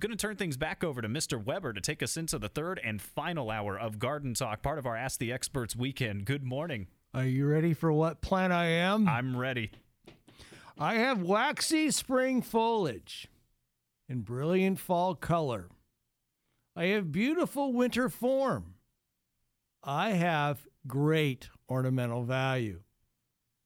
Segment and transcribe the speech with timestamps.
[0.00, 1.44] Going to turn things back over to Mr.
[1.44, 4.86] Weber to take us into the third and final hour of Garden Talk, part of
[4.86, 6.24] our Ask the Experts weekend.
[6.24, 6.86] Good morning.
[7.12, 9.08] Are you ready for what plant I am?
[9.08, 9.72] I'm ready.
[10.78, 13.26] I have waxy spring foliage
[14.08, 15.68] in brilliant fall color.
[16.76, 18.74] I have beautiful winter form.
[19.82, 22.82] I have great ornamental value.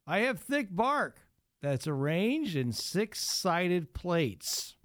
[0.06, 1.20] I have thick bark
[1.60, 4.76] that's arranged in six sided plates.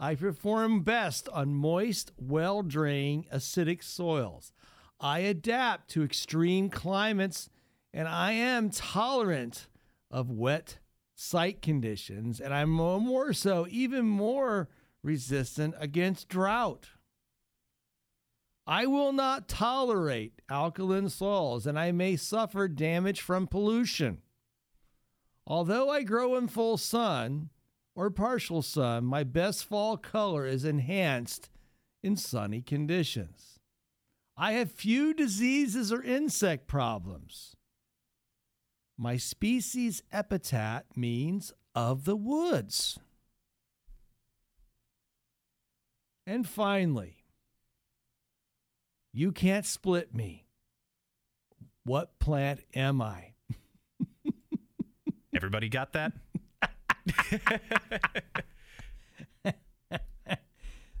[0.00, 4.52] I perform best on moist, well draining, acidic soils.
[5.00, 7.50] I adapt to extreme climates
[7.92, 9.68] and I am tolerant
[10.10, 10.78] of wet
[11.14, 14.68] site conditions, and I'm more so, even more
[15.02, 16.90] resistant against drought.
[18.66, 24.18] I will not tolerate alkaline soils, and I may suffer damage from pollution.
[25.46, 27.48] Although I grow in full sun,
[27.98, 31.50] or partial sun, my best fall color is enhanced
[32.00, 33.58] in sunny conditions.
[34.36, 37.56] I have few diseases or insect problems.
[38.96, 43.00] My species epithet means of the woods.
[46.24, 47.24] And finally,
[49.12, 50.46] you can't split me.
[51.82, 53.32] What plant am I?
[55.34, 56.12] Everybody got that?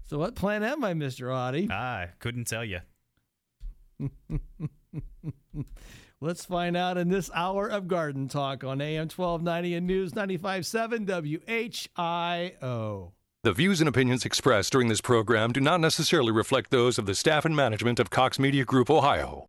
[0.04, 1.34] So what plan am I, Mr.
[1.34, 1.70] Audie?
[1.70, 2.80] I couldn't tell you.
[6.20, 11.06] Let's find out in this hour of Garden Talk on AM 1290 and News 95.7
[12.66, 13.12] WHIO.
[13.44, 17.14] The views and opinions expressed during this program do not necessarily reflect those of the
[17.14, 19.48] staff and management of Cox Media Group, Ohio.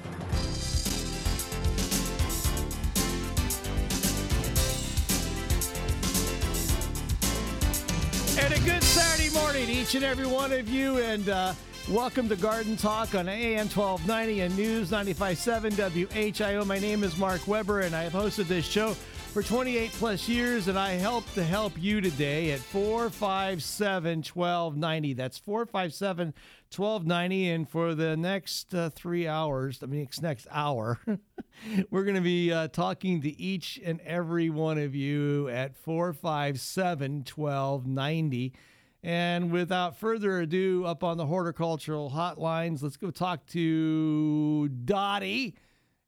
[9.61, 11.53] Morning, each and every one of you, and uh,
[11.91, 16.65] welcome to Garden Talk on AM 1290 and News 95.7 WHIO.
[16.65, 20.67] My name is Mark Weber, and I have hosted this show for 28 plus years,
[20.67, 25.13] and I help to help you today at 457 1290.
[25.13, 26.33] That's 457
[26.75, 27.49] 1290.
[27.51, 30.99] And for the next uh, three hours, I mean, next hour,
[31.91, 37.25] we're going to be uh, talking to each and every one of you at 457
[37.35, 38.53] 1290.
[39.03, 45.55] And without further ado, up on the horticultural hotlines, let's go talk to Dottie.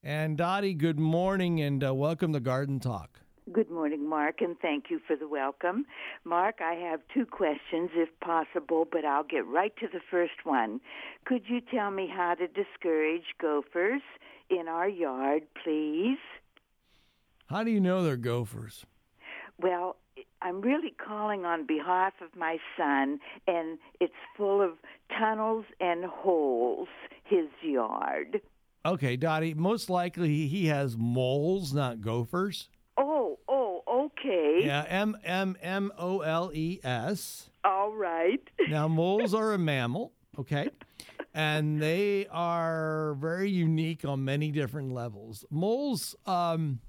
[0.03, 3.21] And Dottie, good morning and uh, welcome to Garden Talk.
[3.51, 5.85] Good morning, Mark, and thank you for the welcome.
[6.23, 10.79] Mark, I have two questions, if possible, but I'll get right to the first one.
[11.25, 14.01] Could you tell me how to discourage gophers
[14.49, 16.19] in our yard, please?
[17.47, 18.85] How do you know they're gophers?
[19.59, 19.97] Well,
[20.43, 24.71] I'm really calling on behalf of my son, and it's full of
[25.17, 26.89] tunnels and holes,
[27.23, 28.41] his yard.
[28.85, 32.67] Okay, Dottie, most likely he has moles, not gophers.
[32.97, 34.59] Oh, oh, okay.
[34.65, 37.49] Yeah, M M M O L E S.
[37.63, 38.41] All right.
[38.67, 40.69] Now, moles are a mammal, okay?
[41.33, 45.45] And they are very unique on many different levels.
[45.49, 46.79] Moles, um,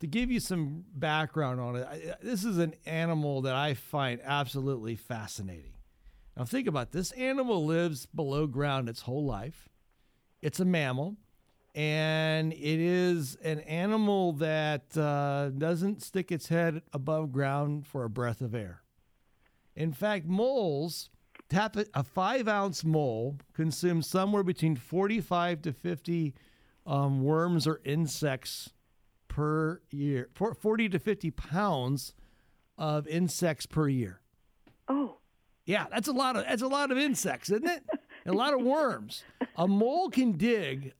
[0.00, 4.20] to give you some background on it, I, this is an animal that I find
[4.22, 5.72] absolutely fascinating.
[6.36, 9.68] Now, think about this animal lives below ground its whole life,
[10.42, 11.16] it's a mammal
[11.76, 18.08] and it is an animal that uh, doesn't stick its head above ground for a
[18.08, 18.80] breath of air.
[19.76, 21.10] In fact, moles,
[21.50, 26.34] tap a five ounce mole consumes somewhere between 45 to 50
[26.86, 28.70] um, worms or insects
[29.36, 32.14] per year, 40 to 50 pounds
[32.78, 34.22] of insects per year.
[34.88, 35.18] Oh.
[35.66, 37.82] Yeah, that's a lot of that's a lot of insects, isn't it?
[38.24, 39.24] a lot of worms.
[39.56, 40.94] A mole can dig.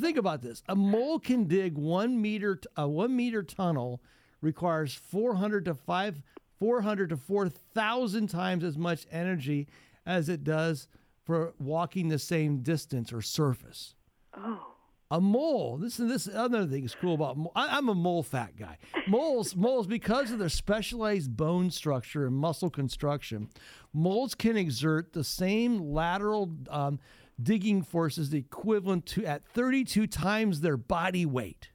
[0.00, 2.60] Think about this: a mole can dig one meter.
[2.76, 4.02] A one meter tunnel
[4.42, 6.20] requires 400 to five,
[6.58, 9.66] 400 to 4,000 times as much energy
[10.04, 10.88] as it does
[11.24, 13.94] for walking the same distance or surface.
[14.36, 14.67] Oh.
[15.10, 15.78] A mole.
[15.78, 17.38] This and this other thing is cool about.
[17.56, 18.76] I, I'm a mole fat guy.
[19.06, 23.48] Moles, moles, because of their specialized bone structure and muscle construction,
[23.94, 26.98] moles can exert the same lateral um,
[27.42, 31.70] digging forces equivalent to at 32 times their body weight.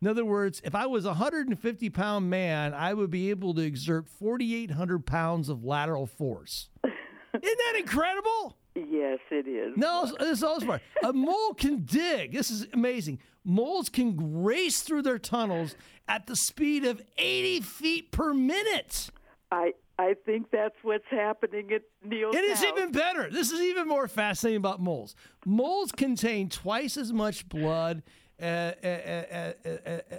[0.00, 3.62] In other words, if I was a 150 pound man, I would be able to
[3.62, 6.68] exert 4,800 pounds of lateral force.
[6.84, 8.58] Isn't that incredible?
[8.74, 9.76] Yes, it is.
[9.76, 10.82] No, this is also part.
[11.04, 12.32] A mole can dig.
[12.32, 13.20] This is amazing.
[13.44, 15.76] Moles can race through their tunnels
[16.08, 19.10] at the speed of 80 feet per minute.
[19.52, 22.66] I I think that's what's happening at Neil's It is house.
[22.76, 23.30] even better.
[23.30, 25.14] This is even more fascinating about moles.
[25.46, 28.02] Moles contain twice as much blood
[28.42, 29.52] uh, uh, uh,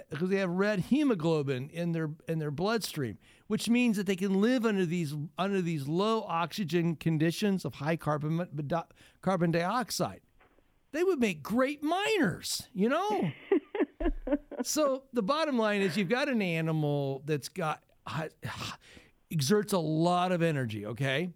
[0.08, 4.40] because they have red hemoglobin in their in their bloodstream, which means that they can
[4.40, 8.46] live under these under these low oxygen conditions of high carbon
[9.22, 10.20] carbon dioxide.
[10.92, 13.30] They would make great miners, you know.
[14.62, 17.82] so the bottom line is, you've got an animal that's got
[19.30, 20.86] exerts a lot of energy.
[20.86, 21.30] Okay,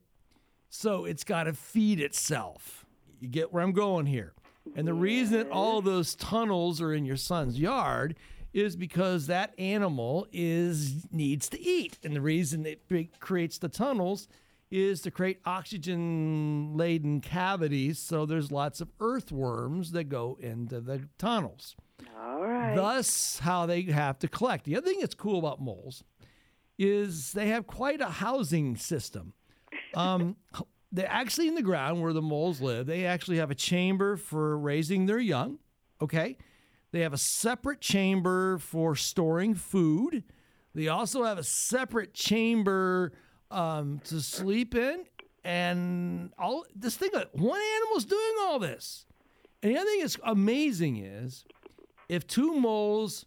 [0.69, 2.87] so it's got to feed itself.
[3.21, 4.33] You get where I'm going here.
[4.77, 8.17] And the reason that all those tunnels are in your son's yard
[8.53, 11.99] is because that animal is needs to eat.
[12.03, 12.83] And the reason it
[13.21, 14.29] creates the tunnels
[14.71, 21.09] is to create oxygen laden cavities so there's lots of earthworms that go into the
[21.19, 21.77] tunnels.
[22.21, 22.75] All right.
[22.75, 24.65] Thus how they have to collect.
[24.65, 26.05] The other thing that's cool about moles
[26.79, 29.35] is they have quite a housing system.
[29.95, 30.37] Um,
[30.93, 32.87] they're actually in the ground where the moles live.
[32.87, 35.59] They actually have a chamber for raising their young.
[36.01, 36.37] Okay.
[36.93, 40.25] They have a separate chamber for storing food.
[40.75, 43.13] They also have a separate chamber
[43.51, 45.05] um, to sleep in.
[45.45, 49.07] And all this thing, one animal's doing all this.
[49.63, 51.45] And the other thing that's amazing is
[52.09, 53.25] if two moles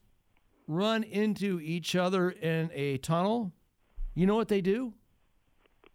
[0.68, 3.52] run into each other in a tunnel,
[4.14, 4.94] you know what they do?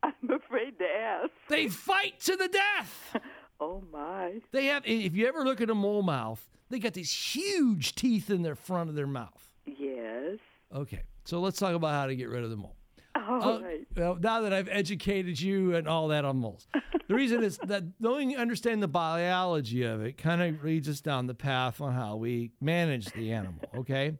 [0.02, 1.30] I'm afraid to ask.
[1.48, 3.16] They fight to the death.
[3.60, 4.40] oh my.
[4.52, 8.30] They have if you ever look at a mole mouth, they got these huge teeth
[8.30, 9.54] in their front of their mouth.
[9.66, 10.38] Yes.
[10.74, 11.02] Okay.
[11.24, 12.76] So let's talk about how to get rid of the mole.
[13.14, 13.86] All uh, right.
[13.96, 16.66] Well, now that I've educated you and all that on moles,
[17.08, 21.26] the reason is that knowing understand the biology of it kind of leads us down
[21.26, 23.62] the path on how we manage the animal.
[23.76, 24.16] Okay,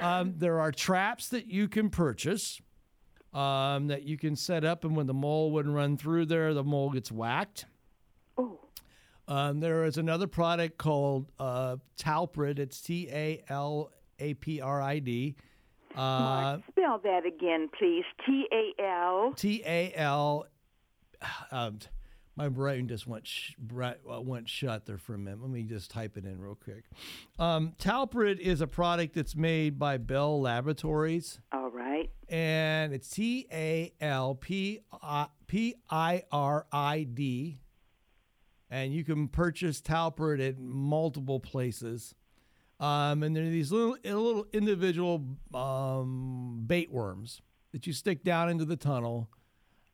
[0.00, 2.60] um, there are traps that you can purchase
[3.34, 6.64] um, that you can set up, and when the mole wouldn't run through there, the
[6.64, 7.66] mole gets whacked.
[9.28, 12.58] Um, there is another product called uh, Talpirid.
[12.58, 15.36] It's T A L A P R I D.
[15.94, 18.04] Uh, spell that again, please.
[18.24, 19.34] T A L.
[19.36, 20.46] T A L.
[21.50, 21.78] Um,
[22.36, 25.42] my brain just went sh- uh, went shut there for a minute.
[25.42, 26.84] Let me just type it in real quick.
[27.38, 31.40] Um, Talpirid is a product that's made by Bell Laboratories.
[31.52, 32.08] All right.
[32.28, 34.80] And it's T A L P
[35.90, 37.58] I R I D.
[38.70, 42.14] And you can purchase Talpirid at multiple places.
[42.80, 45.24] Um, and there are these little little individual
[45.54, 47.40] um, bait worms
[47.72, 49.28] that you stick down into the tunnel.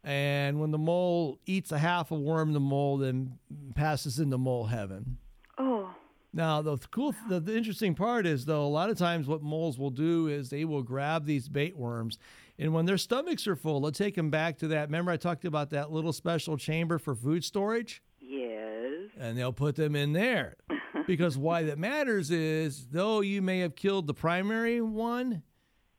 [0.03, 3.39] And when the mole eats a half a worm, the mole then
[3.75, 5.17] passes into mole heaven.
[5.57, 5.95] Oh.
[6.35, 9.79] Now the cool, the, the interesting part is though, a lot of times what moles
[9.79, 12.19] will do is they will grab these bait worms,
[12.59, 14.89] and when their stomachs are full, they'll take them back to that.
[14.89, 18.03] Remember, I talked about that little special chamber for food storage.
[19.19, 20.57] And they'll put them in there
[21.07, 25.43] because why that matters is though you may have killed the primary one,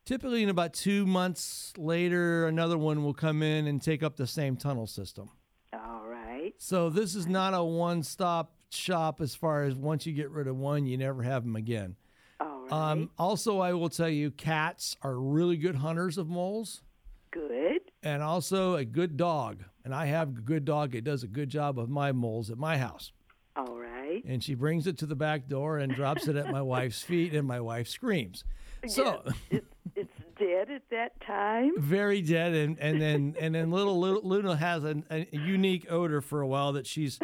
[0.04, 4.26] typically in about two months later, another one will come in and take up the
[4.26, 5.30] same tunnel system.
[5.72, 6.54] All right.
[6.58, 10.48] So this is not a one stop shop as far as once you get rid
[10.48, 11.96] of one, you never have them again.
[12.40, 12.72] All right.
[12.72, 16.82] Um, also, I will tell you, cats are really good hunters of moles.
[17.30, 17.80] Good.
[18.02, 19.64] And also a good dog.
[19.86, 20.96] And I have a good dog.
[20.96, 23.12] It does a good job of my moles at my house.
[23.54, 24.20] All right.
[24.26, 27.32] And she brings it to the back door and drops it at my wife's feet,
[27.32, 28.42] and my wife screams.
[28.88, 31.70] So it's, it's dead at that time.
[31.78, 36.20] Very dead, and and then and then little, little Luna has a, a unique odor
[36.20, 37.20] for a while that she's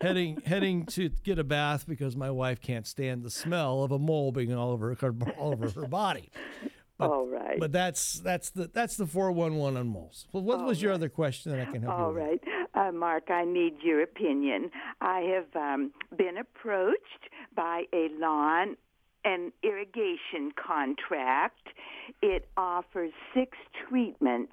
[0.00, 3.98] heading heading to get a bath because my wife can't stand the smell of a
[3.98, 6.30] mole being all over her, all over her body.
[6.98, 7.60] But, all right.
[7.60, 10.26] But that's that's the that's the four one one on moles.
[10.32, 10.96] Well, what all was your right.
[10.96, 12.22] other question that I can help all you with?
[12.22, 13.30] All right, uh, Mark.
[13.30, 14.70] I need your opinion.
[15.00, 18.76] I have um, been approached by a lawn
[19.24, 21.68] and irrigation contract.
[22.20, 23.56] It offers six
[23.88, 24.52] treatments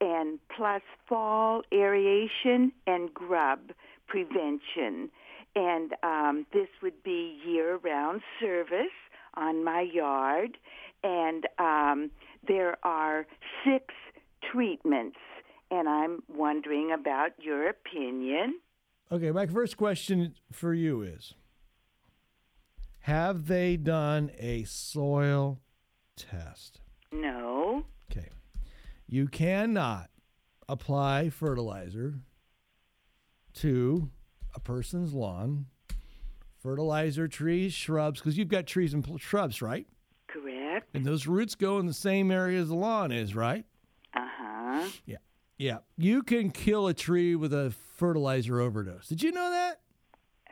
[0.00, 3.72] and plus fall aeration and grub
[4.06, 5.10] prevention.
[5.56, 8.86] And um, this would be year round service
[9.34, 10.58] on my yard.
[11.02, 12.10] And um,
[12.46, 13.26] there are
[13.64, 13.94] six
[14.52, 15.18] treatments.
[15.70, 18.60] And I'm wondering about your opinion.
[19.12, 21.34] Okay, my first question for you is
[23.00, 25.60] Have they done a soil
[26.16, 26.80] test?
[27.12, 27.84] No.
[28.10, 28.30] Okay.
[29.06, 30.10] You cannot
[30.68, 32.20] apply fertilizer
[33.54, 34.10] to
[34.54, 35.66] a person's lawn,
[36.62, 39.86] fertilizer trees, shrubs, because you've got trees and pl- shrubs, right?
[40.94, 43.64] And those roots go in the same area as the lawn is, right?
[44.14, 44.88] Uh huh.
[45.06, 45.16] Yeah.
[45.58, 45.78] Yeah.
[45.96, 49.08] You can kill a tree with a fertilizer overdose.
[49.08, 49.80] Did you know that?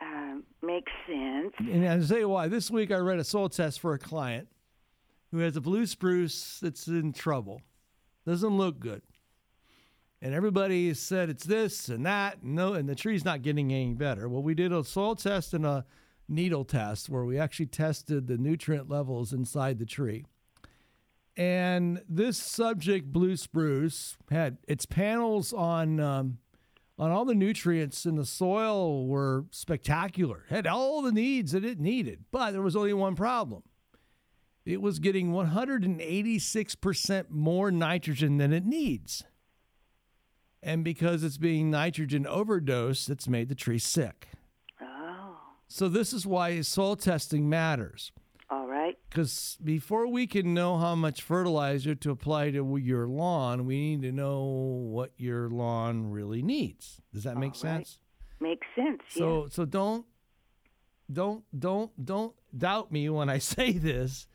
[0.01, 1.53] Um, makes sense.
[1.59, 2.47] And I'll tell you why.
[2.47, 4.47] This week I read a soil test for a client
[5.31, 7.61] who has a blue spruce that's in trouble.
[8.25, 9.01] Doesn't look good.
[10.21, 13.93] And everybody said it's this and that, and no, and the tree's not getting any
[13.93, 14.27] better.
[14.27, 15.85] Well, we did a soil test and a
[16.29, 20.25] needle test where we actually tested the nutrient levels inside the tree.
[21.35, 26.39] And this subject, blue spruce, had its panels on um,
[26.99, 30.45] on all the nutrients in the soil were spectacular.
[30.49, 33.61] Had all the needs that it needed, but there was only one problem.
[34.65, 39.23] It was getting 186% more nitrogen than it needs.
[40.61, 44.27] And because it's being nitrogen overdose, it's made the tree sick.
[45.67, 48.11] So this is why soil testing matters.
[48.49, 48.97] All right.
[49.09, 54.01] Because before we can know how much fertilizer to apply to your lawn, we need
[54.03, 57.01] to know what your lawn really needs.
[57.13, 57.57] Does that make right.
[57.57, 57.99] sense?
[58.39, 59.01] Makes sense.
[59.09, 60.05] So so don't
[61.11, 64.27] don't don't don't doubt me when I say this.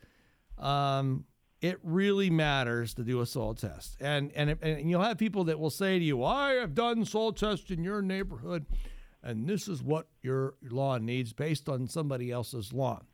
[0.58, 1.24] Um,
[1.60, 5.60] it really matters to do a soil test, and and and you'll have people that
[5.60, 8.66] will say to you, "I have done soil tests in your neighborhood,
[9.22, 13.06] and this is what your lawn needs based on somebody else's lawn."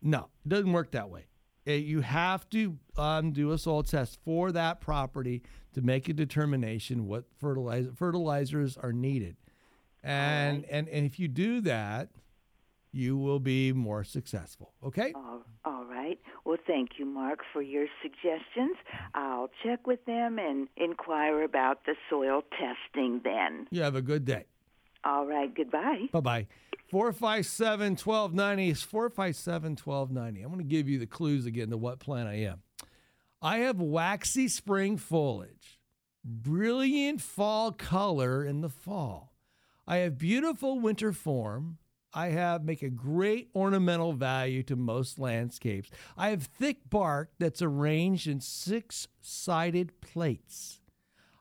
[0.00, 1.26] No, it doesn't work that way.
[1.66, 5.42] Uh, You have to um, do a soil test for that property
[5.74, 9.36] to make a determination what fertilizer fertilizers are needed,
[10.02, 12.10] and and and if you do that,
[12.92, 14.72] you will be more successful.
[14.84, 15.12] Okay.
[15.14, 16.18] All, all right.
[16.44, 18.76] Well, thank you, Mark, for your suggestions.
[19.14, 23.66] I'll check with them and inquire about the soil testing then.
[23.70, 24.46] You have a good day.
[25.04, 25.54] All right.
[25.54, 26.08] Goodbye.
[26.12, 26.46] Bye bye.
[26.90, 30.42] 457 1290 is 457 1290.
[30.42, 32.62] I'm going to give you the clues again to what plant I am.
[33.40, 35.78] I have waxy spring foliage,
[36.24, 39.34] brilliant fall color in the fall.
[39.86, 41.78] I have beautiful winter form.
[42.12, 45.90] I have make a great ornamental value to most landscapes.
[46.16, 50.80] I have thick bark that's arranged in six-sided plates.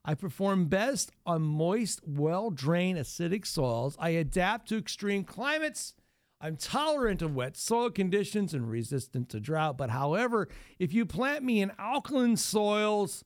[0.09, 3.97] I perform best on moist, well drained, acidic soils.
[3.99, 5.93] I adapt to extreme climates.
[6.39, 9.77] I'm tolerant of wet soil conditions and resistant to drought.
[9.77, 10.47] But however,
[10.79, 13.25] if you plant me in alkaline soils,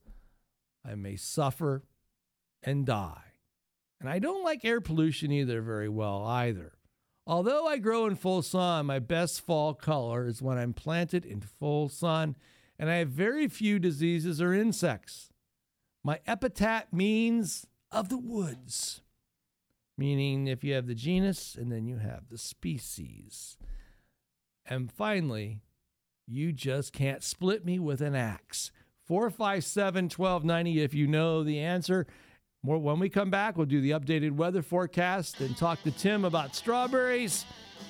[0.84, 1.84] I may suffer
[2.64, 3.34] and die.
[4.00, 6.74] And I don't like air pollution either very well either.
[7.28, 11.42] Although I grow in full sun, my best fall color is when I'm planted in
[11.42, 12.36] full sun,
[12.80, 15.31] and I have very few diseases or insects.
[16.04, 19.02] My epithet means of the woods,
[19.98, 23.58] meaning if you have the genus and then you have the species.
[24.66, 25.62] And finally,
[26.28, 28.72] you just can't split me with an axe.
[29.06, 32.08] 457 1290 if you know the answer.
[32.64, 36.26] More when we come back, we'll do the updated weather forecast and talk to Tim
[36.26, 37.46] about strawberries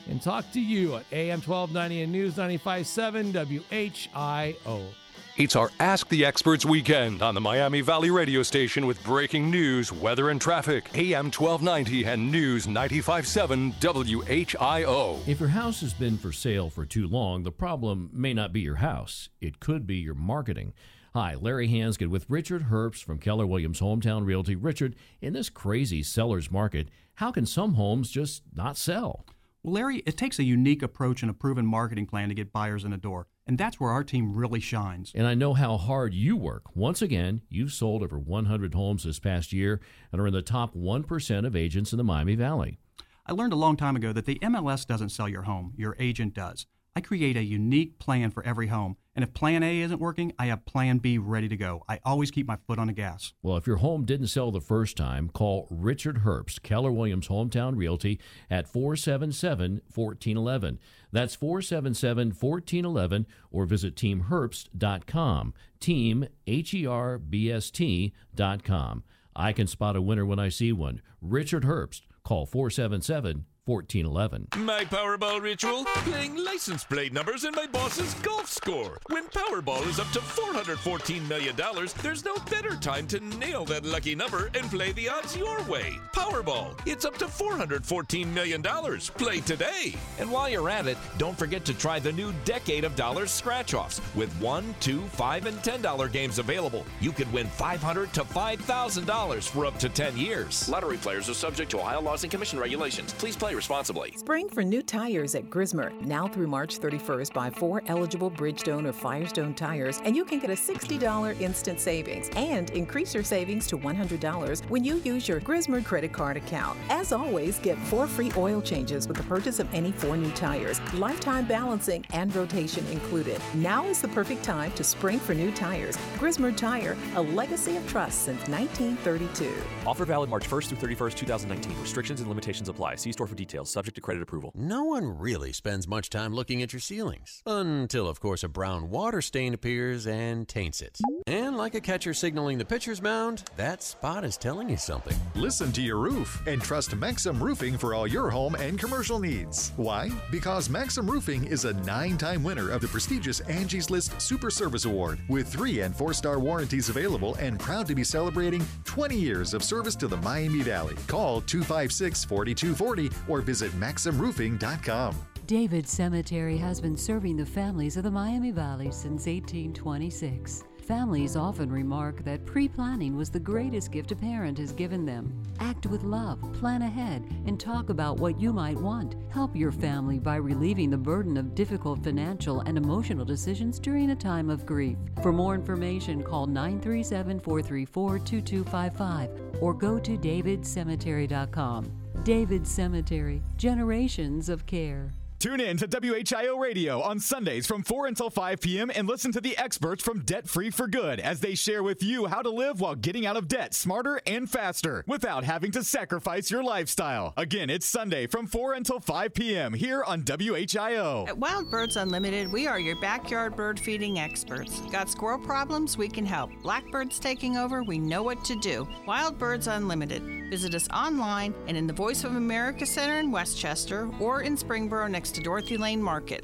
[0.10, 4.94] and talk to you at AM 1290 and News 957 WHIO.
[5.38, 9.90] It's our Ask the Experts weekend on the Miami Valley radio station with breaking news,
[9.90, 10.90] weather, and traffic.
[10.94, 15.26] AM 1290 and News 957 WHIO.
[15.26, 18.60] If your house has been for sale for too long, the problem may not be
[18.60, 19.30] your house.
[19.40, 20.74] It could be your marketing.
[21.14, 24.58] Hi, Larry Hansgen with Richard Herbst from Keller Williams Hometown Realty.
[24.58, 29.26] Richard, in this crazy seller's market, how can some homes just not sell?
[29.64, 32.84] Well, Larry, it takes a unique approach and a proven marketing plan to get buyers
[32.84, 33.28] in the door.
[33.48, 35.12] And that's where our team really shines.
[35.16, 36.76] And I know how hard you work.
[36.76, 39.82] Once again, you've sold over 100 homes this past year
[40.12, 42.78] and are in the top 1% of agents in the Miami Valley.
[43.26, 46.34] I learned a long time ago that the MLS doesn't sell your home, your agent
[46.34, 46.66] does.
[46.94, 48.98] I create a unique plan for every home.
[49.16, 51.84] And if plan A isn't working, I have plan B ready to go.
[51.88, 53.34] I always keep my foot on the gas.
[53.42, 57.78] Well, if your home didn't sell the first time, call Richard Herbst, Keller Williams Hometown
[57.78, 58.20] Realty
[58.50, 60.80] at 477 1411.
[61.12, 65.54] That's 477 1411 or visit teamherbst.com.
[65.80, 69.04] Team, H E R B S T.com.
[69.34, 71.02] I can spot a winner when I see one.
[71.22, 72.02] Richard Herbst.
[72.24, 74.48] Call 477 1411.
[74.66, 75.86] My Powerball ritual?
[76.04, 78.98] Playing license plate numbers in my boss's golf score.
[79.08, 81.56] When Powerball is up to $414 million,
[82.02, 86.00] there's no better time to nail that lucky number and play the odds your way.
[86.12, 88.64] Powerball, it's up to $414 million.
[88.64, 89.94] Play today.
[90.18, 93.76] And while you're at it, don't forget to try the new Decade of Dollars scratch
[93.76, 94.02] offs.
[94.16, 99.68] With one, two, five, and $10 games available, you could win 500 to $5,000 for
[99.68, 100.68] up to 10 years.
[100.68, 103.14] Lottery players are subject to Ohio laws and commission regulations.
[103.14, 104.14] Please play responsibly.
[104.18, 105.92] Spring for new tires at Grismer.
[106.02, 110.50] Now through March 31st, buy four eligible Bridgestone or Firestone tires, and you can get
[110.50, 115.84] a $60 instant savings and increase your savings to $100 when you use your Grismer
[115.84, 116.78] credit card account.
[116.90, 120.80] As always, get four free oil changes with the purchase of any four new tires,
[120.94, 123.42] lifetime balancing and rotation included.
[123.56, 125.98] Now is the perfect time to spring for new tires.
[126.18, 129.54] Grismer Tire, a legacy of trust since 1932.
[129.86, 131.82] Offer valid March 1st through 31st, 2019.
[131.82, 132.96] Restrictions and limitations apply.
[132.96, 133.72] See store for details.
[133.72, 134.52] Subject to credit approval.
[134.56, 137.42] No one really spends much time looking at your ceilings.
[137.46, 141.00] Until, of course, a brown water stain appears and taints it.
[141.26, 145.18] And like a catcher signaling the pitcher's mound, that spot is telling you something.
[145.36, 149.72] Listen to your roof and trust Maxim Roofing for all your home and commercial needs.
[149.76, 150.10] Why?
[150.30, 154.86] Because Maxim Roofing is a nine time winner of the prestigious Angie's List Super Service
[154.86, 159.54] Award with three and four star warranties available and proud to be celebrating 20 years
[159.54, 160.96] of service to the Miami Valley.
[161.08, 165.16] Call 256 4240 or visit MaximRoofing.com.
[165.48, 170.64] David Cemetery has been serving the families of the Miami Valley since 1826.
[170.82, 175.32] Families often remark that pre planning was the greatest gift a parent has given them.
[175.60, 179.16] Act with love, plan ahead, and talk about what you might want.
[179.30, 184.16] Help your family by relieving the burden of difficult financial and emotional decisions during a
[184.16, 184.98] time of grief.
[185.22, 192.01] For more information, call 937 434 2255 or go to davidcemetery.com.
[192.24, 195.12] David Cemetery, generations of care.
[195.42, 198.92] Tune in to WHIO Radio on Sundays from 4 until 5 p.m.
[198.94, 202.28] and listen to the experts from Debt Free for Good as they share with you
[202.28, 206.52] how to live while getting out of debt smarter and faster without having to sacrifice
[206.52, 207.34] your lifestyle.
[207.38, 209.74] Again, it's Sunday from 4 until 5 p.m.
[209.74, 211.28] here on WHIO.
[211.28, 214.80] At Wild Birds Unlimited, we are your backyard bird feeding experts.
[214.92, 215.98] Got squirrel problems?
[215.98, 216.52] We can help.
[216.62, 217.82] Blackbirds taking over?
[217.82, 218.88] We know what to do.
[219.08, 220.22] Wild Birds Unlimited.
[220.52, 225.10] Visit us online and in the Voice of America Center in Westchester or in Springboro
[225.10, 226.44] next to Dorothy Lane Market.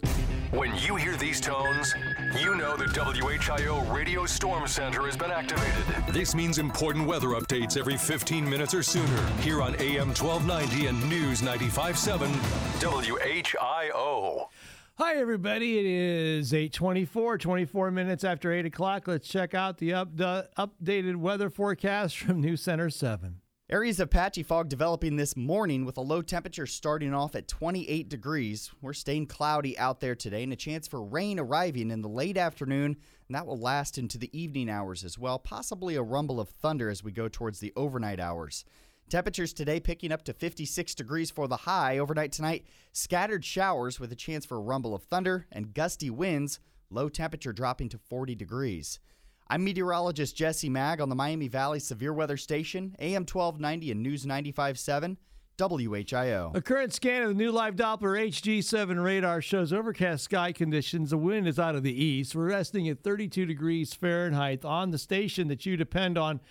[0.51, 1.93] When you hear these tones,
[2.41, 6.13] you know the WHIO Radio Storm Center has been activated.
[6.13, 11.09] This means important weather updates every 15 minutes or sooner here on AM 1290 and
[11.09, 12.31] News 957
[12.79, 14.47] WHIO.
[14.95, 15.79] Hi, everybody.
[15.79, 19.07] It is 824, 24 minutes after 8 o'clock.
[19.07, 23.41] Let's check out the up, updated weather forecast from News Center 7.
[23.69, 28.07] Areas of patchy fog developing this morning with a low temperature starting off at 28
[28.07, 28.71] degrees.
[28.81, 32.37] We're staying cloudy out there today and a chance for rain arriving in the late
[32.37, 32.95] afternoon,
[33.27, 35.37] and that will last into the evening hours as well.
[35.37, 38.63] Possibly a rumble of thunder as we go towards the overnight hours.
[39.09, 41.97] Temperatures today picking up to 56 degrees for the high.
[41.97, 46.61] Overnight tonight, scattered showers with a chance for a rumble of thunder and gusty winds.
[46.89, 49.01] Low temperature dropping to 40 degrees.
[49.49, 54.25] I'm meteorologist Jesse Maag on the Miami Valley Severe Weather Station, AM 1290 and News
[54.25, 55.15] 95.7,
[55.57, 56.51] WHIO.
[56.53, 61.11] A current scan of the new live Doppler HG7 radar shows overcast sky conditions.
[61.11, 62.35] The wind is out of the east.
[62.35, 66.41] We're resting at 32 degrees Fahrenheit on the station that you depend on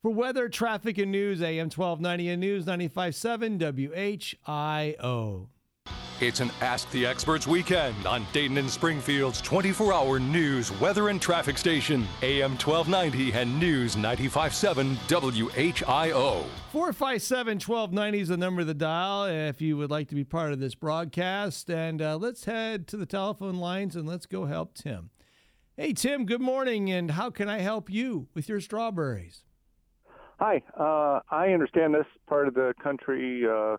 [0.00, 1.42] for weather, traffic, and news.
[1.42, 3.58] AM 1290 and News 95.7
[4.96, 5.48] WHIO.
[6.20, 11.18] It's an Ask the Experts weekend on Dayton and Springfield's 24 hour news, weather, and
[11.18, 16.44] traffic station, AM 1290 and News 957 WHIO.
[16.72, 20.52] 457 1290 is the number of the dial if you would like to be part
[20.52, 21.70] of this broadcast.
[21.70, 25.08] And uh, let's head to the telephone lines and let's go help Tim.
[25.74, 26.90] Hey, Tim, good morning.
[26.90, 29.44] And how can I help you with your strawberries?
[30.38, 30.60] Hi.
[30.78, 33.44] Uh, I understand this part of the country.
[33.50, 33.78] Uh,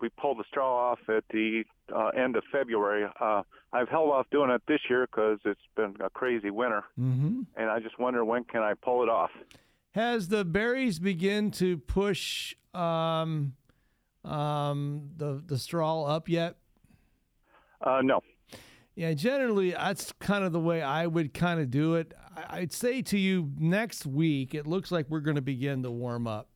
[0.00, 3.06] we pulled the straw off at the uh, end of February.
[3.20, 7.42] Uh, I've held off doing it this year because it's been a crazy winter, mm-hmm.
[7.56, 9.30] and I just wonder when can I pull it off.
[9.92, 13.54] Has the berries begin to push um,
[14.24, 16.56] um, the the straw up yet?
[17.80, 18.20] Uh, no.
[18.94, 22.12] Yeah, generally that's kind of the way I would kind of do it.
[22.48, 26.26] I'd say to you next week, it looks like we're going to begin to warm
[26.26, 26.48] up.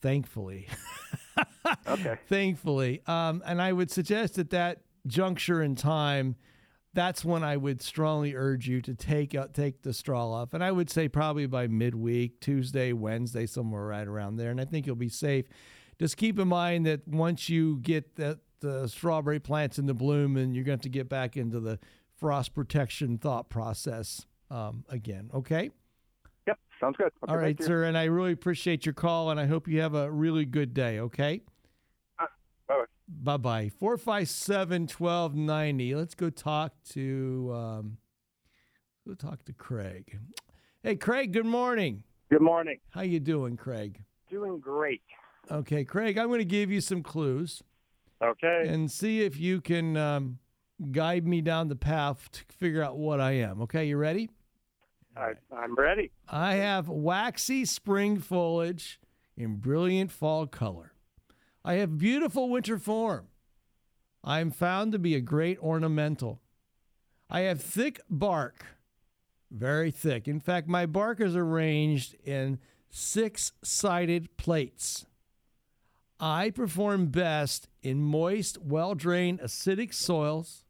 [0.00, 0.68] Thankfully.
[1.88, 2.18] okay.
[2.28, 3.02] Thankfully.
[3.06, 6.36] Um, and I would suggest at that juncture in time,
[6.92, 10.54] that's when I would strongly urge you to take uh, take the straw off.
[10.54, 14.50] And I would say probably by midweek, Tuesday, Wednesday, somewhere right around there.
[14.50, 15.46] And I think you'll be safe.
[15.98, 20.54] just keep in mind that once you get that the strawberry plants into bloom, and
[20.54, 21.78] you're going to have to get back into the
[22.16, 25.30] frost protection thought process um, again.
[25.34, 25.70] Okay.
[26.80, 27.12] Sounds good.
[27.22, 29.94] Okay, All right, sir, and I really appreciate your call, and I hope you have
[29.94, 30.98] a really good day.
[30.98, 31.42] Okay.
[32.18, 33.70] Bye Bye bye.
[33.78, 35.94] 457 1290.
[35.94, 37.98] Let's go talk to um,
[39.06, 40.18] go talk to Craig.
[40.82, 42.04] Hey Craig, good morning.
[42.30, 42.78] Good morning.
[42.90, 44.02] How you doing, Craig?
[44.30, 45.02] Doing great.
[45.50, 47.62] Okay, Craig, I'm going to give you some clues.
[48.22, 48.66] Okay.
[48.68, 50.38] And see if you can um,
[50.92, 53.60] guide me down the path to figure out what I am.
[53.62, 54.30] Okay, you ready?
[55.20, 56.10] I, I'm ready.
[56.28, 58.98] I have waxy spring foliage
[59.36, 60.92] in brilliant fall color.
[61.64, 63.26] I have beautiful winter form.
[64.24, 66.40] I am found to be a great ornamental.
[67.28, 68.64] I have thick bark,
[69.50, 70.26] very thick.
[70.26, 72.58] In fact, my bark is arranged in
[72.90, 75.06] six sided plates.
[76.18, 80.64] I perform best in moist, well drained, acidic soils.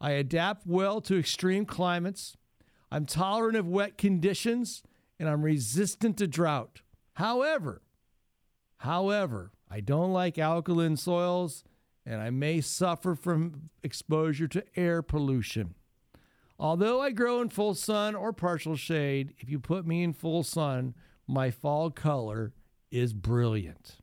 [0.00, 2.36] I adapt well to extreme climates.
[2.96, 4.82] I'm tolerant of wet conditions
[5.20, 6.80] and I'm resistant to drought.
[7.12, 7.82] However,
[8.78, 11.62] however, I don't like alkaline soils
[12.06, 15.74] and I may suffer from exposure to air pollution.
[16.58, 20.42] Although I grow in full sun or partial shade, if you put me in full
[20.42, 20.94] sun,
[21.26, 22.54] my fall color
[22.90, 23.98] is brilliant.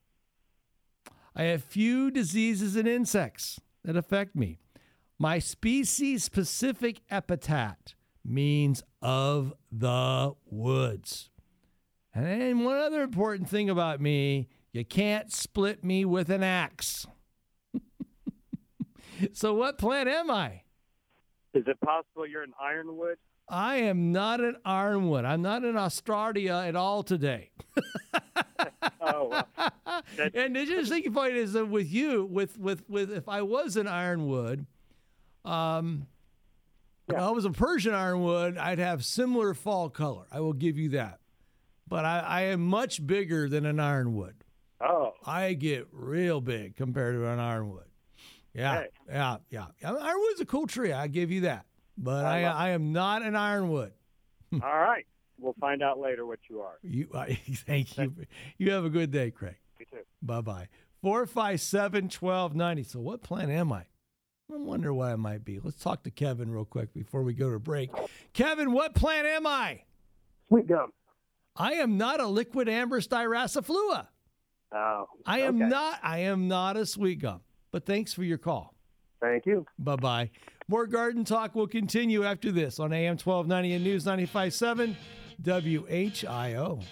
[1.36, 4.60] I have few diseases and insects that affect me.
[5.18, 11.30] My species specific epithet means of the woods.
[12.14, 17.08] And then one other important thing about me, you can't split me with an axe.
[19.34, 20.62] so what plant am I?
[21.54, 23.18] Is it possible you're an ironwood?
[23.50, 25.26] I am not an ironwood.
[25.26, 27.52] I'm not in Australia at all today.
[29.06, 29.48] Oh, well,
[30.34, 33.88] and the interesting point is that with you, with with with if I was an
[33.88, 34.66] ironwood,
[35.44, 36.08] um,
[37.10, 40.26] if I was a Persian ironwood, I'd have similar fall color.
[40.32, 41.20] I will give you that.
[41.88, 44.36] But I, I am much bigger than an ironwood.
[44.80, 45.14] Oh.
[45.26, 47.86] I get real big compared to an ironwood.
[48.54, 49.66] Yeah, yeah, yeah.
[49.84, 50.94] Ironwood's a cool tree.
[50.94, 51.66] I give you that.
[51.98, 53.94] But I, I I am not an ironwood.
[54.54, 55.06] all right.
[55.40, 56.78] We'll find out later what you are.
[56.84, 57.34] You, I,
[57.68, 58.14] thank you.
[58.58, 59.56] You have a good day, Craig.
[59.80, 60.04] You too.
[60.22, 60.68] Bye bye.
[61.02, 62.84] 457 1290.
[62.84, 63.86] So, what plant am I?
[64.52, 65.60] I wonder what it might be.
[65.60, 67.90] Let's talk to Kevin real quick before we go to break.
[68.34, 69.82] Kevin, what plant am I?
[70.50, 70.92] Sweet gum.
[71.56, 74.08] I am not a Liquidambar styraciflua.
[74.74, 75.06] Oh.
[75.26, 75.70] I am okay.
[75.70, 76.00] not.
[76.04, 77.42] I am not a sweet gum.
[77.72, 78.76] But thanks for your call.
[79.22, 79.66] Thank you.
[79.80, 80.30] Bye bye.
[80.68, 84.96] More garden talk will continue after this on AM 1290 and News 957
[85.44, 86.84] WHIO.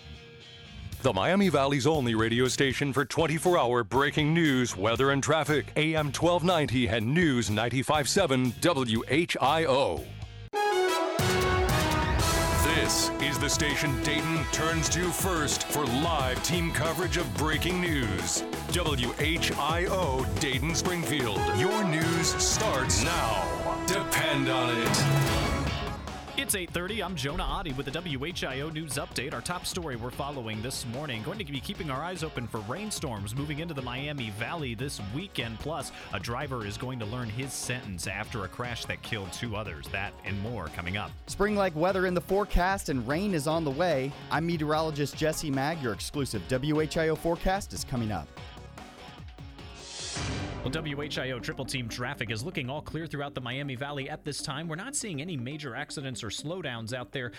[1.01, 5.65] The Miami Valley's only radio station for 24 hour breaking news, weather, and traffic.
[5.75, 10.05] AM 1290 and News 957 WHIO.
[12.63, 18.43] This is the station Dayton turns to first for live team coverage of breaking news.
[18.67, 21.39] WHIO Dayton Springfield.
[21.57, 23.83] Your news starts now.
[23.87, 25.40] Depend on it.
[26.37, 27.03] It's 8:30.
[27.03, 29.33] I'm Jonah Adi with the WHIO news update.
[29.33, 31.21] Our top story we're following this morning.
[31.23, 35.01] Going to be keeping our eyes open for rainstorms moving into the Miami Valley this
[35.13, 35.59] weekend.
[35.59, 39.57] Plus, a driver is going to learn his sentence after a crash that killed two
[39.57, 39.89] others.
[39.89, 41.11] That and more coming up.
[41.27, 44.09] Spring like weather in the forecast and rain is on the way.
[44.31, 45.83] I'm meteorologist Jesse Maag.
[45.83, 48.29] Your exclusive WHIO forecast is coming up.
[50.63, 54.43] Well, WHIO triple team traffic is looking all clear throughout the Miami Valley at this
[54.43, 54.67] time.
[54.67, 57.31] We're not seeing any major accidents or slowdowns out there.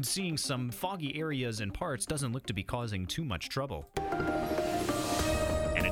[0.00, 3.86] Seeing some foggy areas and parts doesn't look to be causing too much trouble.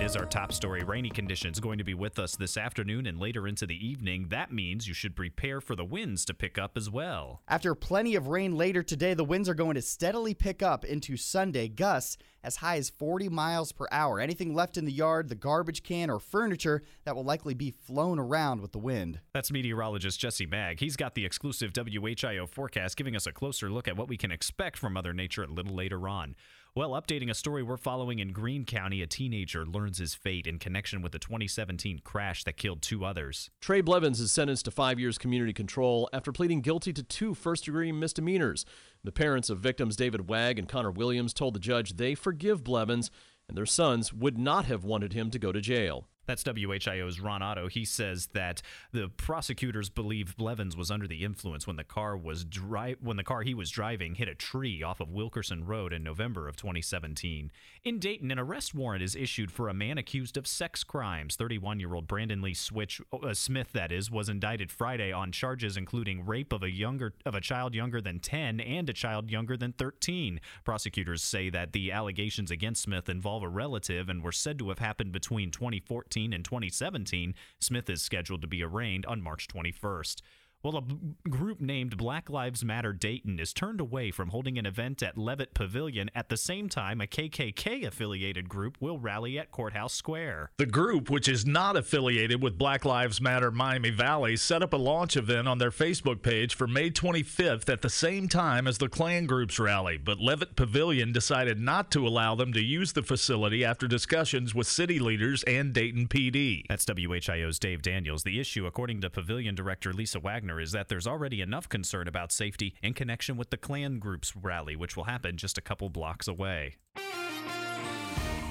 [0.09, 0.83] Is our top story.
[0.85, 4.29] Rainy conditions going to be with us this afternoon and later into the evening.
[4.31, 7.43] That means you should prepare for the winds to pick up as well.
[7.47, 11.19] After plenty of rain later today, the winds are going to steadily pick up into
[11.19, 14.19] Sunday, gusts as high as 40 miles per hour.
[14.19, 18.19] Anything left in the yard, the garbage can, or furniture that will likely be flown
[18.19, 19.21] around with the wind.
[19.35, 20.81] That's meteorologist Jesse Maag.
[20.81, 24.31] He's got the exclusive WHIO forecast, giving us a closer look at what we can
[24.31, 26.35] expect from Mother Nature a little later on.
[26.75, 30.59] Well, updating a story we're following in Greene County, a teenager learns his fate in
[30.59, 33.51] connection with the 2017 crash that killed two others.
[33.61, 37.65] Trey Blevins is sentenced to five years community control after pleading guilty to two first
[37.65, 38.65] degree misdemeanors.
[39.03, 43.11] The parents of victims David Wagg and Connor Williams told the judge they forgive Blevins
[43.49, 46.07] and their sons would not have wanted him to go to jail.
[46.29, 47.69] That's WHIO's Ron Otto.
[47.69, 48.61] He says that
[48.93, 53.25] the prosecutors believe Blevins was under the influence when the car was dri- when the
[53.25, 57.51] car he was driving hit a tree off of Wilkerson Road in November of 2017.
[57.83, 61.35] In Dayton, an arrest warrant is issued for a man accused of sex crimes.
[61.35, 66.53] 31-year-old Brandon Lee Switch uh, Smith, that is, was indicted Friday on charges including rape
[66.53, 70.43] of a younger of a child younger than 10 and a child younger than 13.
[70.63, 74.79] Prosecutors say that the allegations against Smith involve a relative and were said to have
[74.79, 80.21] happened between 2014 2016 and 2017, Smith is scheduled to be arraigned on March 21st.
[80.65, 80.97] Well, a b-
[81.31, 85.55] group named Black Lives Matter Dayton is turned away from holding an event at Levitt
[85.55, 90.51] Pavilion at the same time a KKK affiliated group will rally at Courthouse Square.
[90.59, 94.77] The group, which is not affiliated with Black Lives Matter Miami Valley, set up a
[94.77, 98.89] launch event on their Facebook page for May 25th at the same time as the
[98.89, 103.65] Klan group's rally, but Levitt Pavilion decided not to allow them to use the facility
[103.65, 106.65] after discussions with city leaders and Dayton PD.
[106.69, 108.25] That's WHIO's Dave Daniels.
[108.25, 112.33] The issue, according to Pavilion Director Lisa Wagner, is that there's already enough concern about
[112.33, 116.27] safety in connection with the Klan group's rally, which will happen just a couple blocks
[116.27, 116.77] away.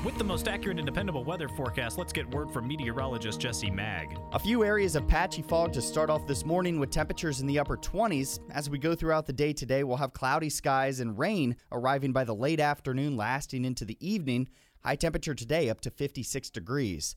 [0.05, 4.15] With the most accurate and dependable weather forecast, let's get word from meteorologist Jesse Maag.
[4.31, 7.57] A few areas of patchy fog to start off this morning with temperatures in the
[7.57, 8.39] upper 20s.
[8.51, 12.23] As we go throughout the day today, we'll have cloudy skies and rain arriving by
[12.23, 14.47] the late afternoon, lasting into the evening.
[14.85, 17.15] High temperature today up to 56 degrees.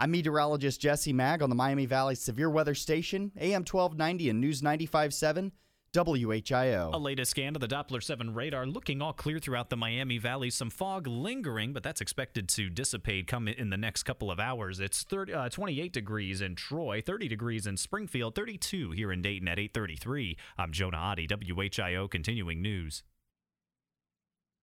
[0.00, 4.62] I'm meteorologist Jesse Maag on the Miami Valley Severe Weather Station, AM 1290 and News
[4.62, 5.50] 95.7.
[5.92, 6.90] WHIO.
[6.92, 10.50] A latest scan of the Doppler 7 radar looking all clear throughout the Miami Valley.
[10.50, 14.78] Some fog lingering, but that's expected to dissipate come in the next couple of hours.
[14.78, 19.48] It's 30, uh, 28 degrees in Troy, 30 degrees in Springfield, 32 here in Dayton
[19.48, 20.36] at 833.
[20.58, 23.02] I'm Jonah Adi, WHIO Continuing News.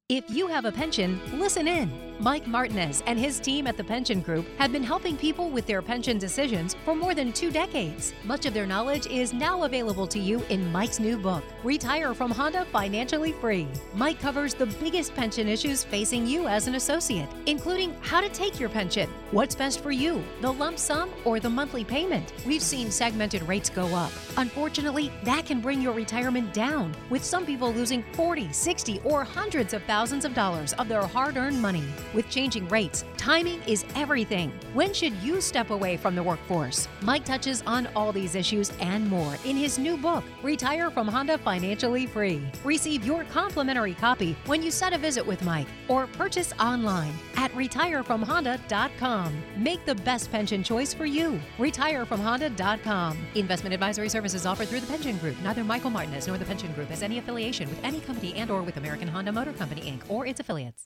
[0.08, 1.92] If you have a pension, listen in.
[2.20, 5.82] Mike Martinez and his team at the Pension Group have been helping people with their
[5.82, 8.14] pension decisions for more than two decades.
[8.24, 12.32] Much of their knowledge is now available to you in Mike's new book, Retire from
[12.32, 13.68] Honda Financially Free.
[13.96, 18.60] Mike covers the biggest pension issues facing you as an associate, including how to take
[18.60, 22.32] your pension, what's best for you, the lump sum or the monthly payment.
[22.46, 24.12] We've seen segmented rates go up.
[24.38, 29.74] Unfortunately, that can bring your retirement down, with some people losing 40, 60, or hundreds
[29.74, 31.86] of thousands thousands of dollars of their hard earned money.
[32.14, 34.52] With changing rates, timing is everything.
[34.74, 36.90] When should you step away from the workforce?
[37.02, 41.38] Mike touches on all these issues and more in his new book, Retire from Honda
[41.38, 42.42] Financially Free.
[42.66, 47.52] Receive your complimentary copy when you set a visit with Mike or purchase online at
[47.54, 49.34] retirefromhonda.com.
[49.56, 51.40] Make the best pension choice for you.
[51.58, 53.18] Retirefromhonda.com.
[53.36, 55.40] Investment advisory services offered through the Pension Group.
[55.42, 58.62] Neither Michael Martinez nor the Pension Group has any affiliation with any company and or
[58.62, 60.02] with American Honda Motor Company Inc.
[60.10, 60.82] or its affiliates.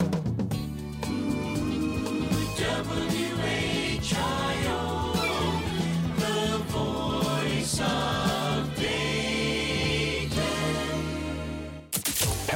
[3.99, 4.69] WHIO,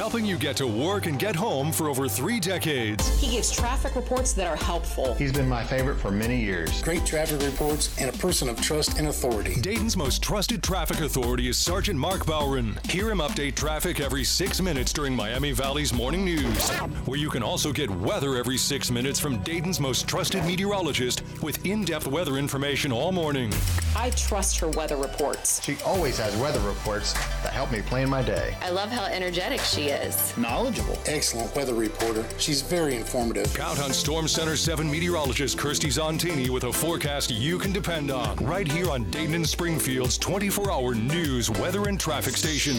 [0.04, 3.18] Helping you get to work and get home for over three decades.
[3.18, 5.14] He gives traffic reports that are helpful.
[5.14, 6.82] He's been my favorite for many years.
[6.82, 9.58] Great traffic reports and a person of trust and authority.
[9.62, 12.84] Dayton's most trusted traffic authority is Sergeant Mark Bowron.
[12.90, 16.68] Hear him update traffic every six minutes during Miami Valley's morning news,
[17.06, 21.64] where you can also get weather every six minutes from Dayton's most trusted meteorologist with
[21.64, 23.50] in depth weather information all morning.
[23.96, 25.62] I trust her weather reports.
[25.62, 28.54] She always has weather reports that help me plan my day.
[28.60, 29.93] I love how energetic she is.
[30.36, 30.98] Knowledgeable.
[31.06, 32.24] Excellent weather reporter.
[32.38, 33.52] She's very informative.
[33.54, 38.36] Count on Storm Center 7 meteorologist Kirstie Zontini with a forecast you can depend on.
[38.36, 42.76] Right here on Dayton and Springfield's 24 hour news, weather, and traffic station.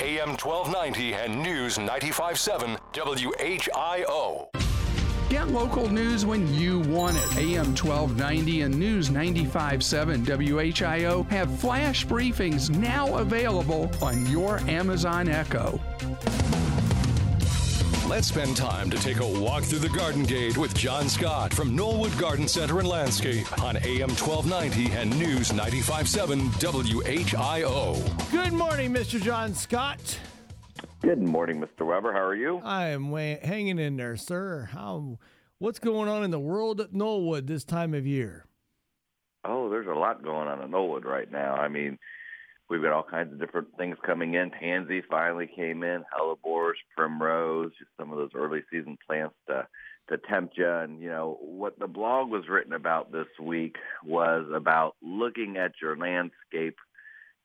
[0.00, 4.48] AM 1290 and News 957 WHIO.
[5.28, 7.38] Get local news when you want it.
[7.38, 15.80] AM 1290 and News 957 WHIO have flash briefings now available on your Amazon Echo.
[18.06, 21.74] Let's spend time to take a walk through the Garden Gate with John Scott from
[21.74, 28.30] Knollwood Garden Center and Landscape on AM 1290 and News 957 WHIO.
[28.30, 29.18] Good morning, Mr.
[29.20, 30.18] John Scott.
[31.00, 31.86] Good morning, Mr.
[31.86, 32.12] Weber.
[32.12, 32.60] How are you?
[32.62, 34.68] I am way, hanging in there, sir.
[34.70, 35.18] How?
[35.58, 38.44] What's going on in the world at Knollwood this time of year?
[39.46, 41.54] Oh, there's a lot going on at Knollwood right now.
[41.54, 41.98] I mean,
[42.74, 44.50] we've got all kinds of different things coming in.
[44.50, 49.66] Tansy finally came in, hellebores, primrose, just some of those early season plants to
[50.10, 50.68] to tempt you.
[50.68, 55.72] And you know what the blog was written about this week was about looking at
[55.80, 56.76] your landscape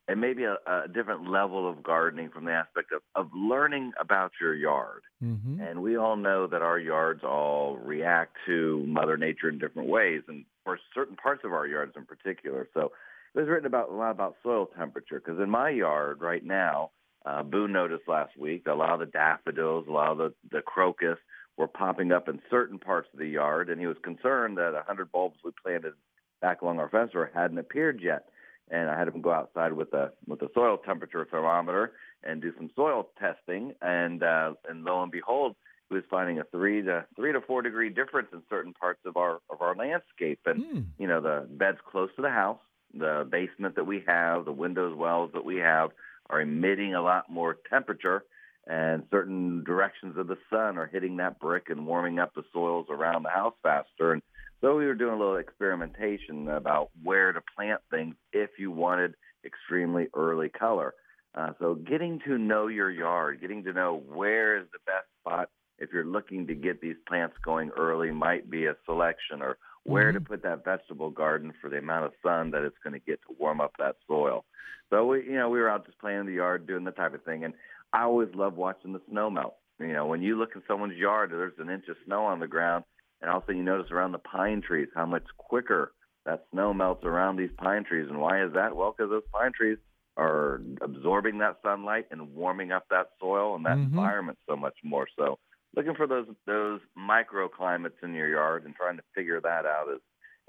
[0.09, 4.31] and maybe a, a different level of gardening from the aspect of, of learning about
[4.41, 5.03] your yard.
[5.23, 5.61] Mm-hmm.
[5.61, 10.23] And we all know that our yards all react to Mother Nature in different ways,
[10.27, 12.67] and for certain parts of our yards in particular.
[12.73, 12.91] So
[13.33, 16.91] it was written about a lot about soil temperature because in my yard right now,
[17.25, 20.33] uh, Boone noticed last week that a lot of the daffodils, a lot of the,
[20.51, 21.17] the crocus
[21.57, 24.83] were popping up in certain parts of the yard, and he was concerned that a
[24.87, 25.93] 100 bulbs we planted
[26.41, 28.29] back along our fence row hadn't appeared yet.
[28.71, 32.53] And I had him go outside with a with a soil temperature thermometer and do
[32.55, 35.55] some soil testing, and uh, and lo and behold,
[35.89, 39.17] he was finding a three to three to four degree difference in certain parts of
[39.17, 40.85] our of our landscape, and Mm.
[40.99, 42.59] you know the beds close to the house,
[42.93, 45.91] the basement that we have, the windows wells that we have
[46.29, 48.23] are emitting a lot more temperature.
[48.67, 52.85] And certain directions of the sun are hitting that brick and warming up the soils
[52.89, 54.13] around the house faster.
[54.13, 54.21] And
[54.61, 59.15] so we were doing a little experimentation about where to plant things if you wanted
[59.45, 60.93] extremely early color.
[61.33, 65.49] Uh, so getting to know your yard, getting to know where is the best spot
[65.77, 69.57] if you're looking to get these plants going early might be a selection or
[69.89, 72.99] where to put that vegetable garden for the amount of sun that it's going to
[72.99, 74.45] get to warm up that soil.
[74.89, 77.13] So we, you know, we were out just playing in the yard doing the type
[77.13, 77.43] of thing.
[77.43, 77.53] And
[77.93, 79.55] I always love watching the snow melt.
[79.79, 82.47] You know, when you look in someone's yard, there's an inch of snow on the
[82.47, 82.83] ground
[83.21, 85.93] and also you notice around the pine trees how much quicker
[86.25, 88.07] that snow melts around these pine trees.
[88.09, 88.75] And why is that?
[88.75, 89.77] Well, because those pine trees
[90.17, 93.85] are absorbing that sunlight and warming up that soil and that Mhm.
[93.85, 95.07] environment so much more.
[95.15, 95.39] So
[95.75, 100.01] looking for those those microclimates in your yard and trying to figure that out is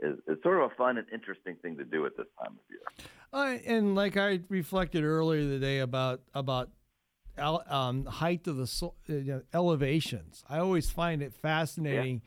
[0.02, 2.64] is, is sort of a fun and interesting thing to do at this time of
[2.70, 2.80] year.
[3.32, 6.70] Uh, and like I reflected earlier today about about
[7.36, 12.22] el- um, height of the so- uh, you know, elevations, I always find it fascinating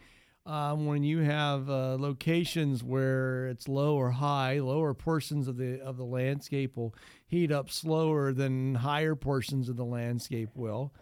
[0.45, 4.60] um, when you have uh, locations where it's low or high.
[4.60, 6.93] Lower portions of the of the landscape will
[7.25, 10.93] heat up slower than higher portions of the landscape will.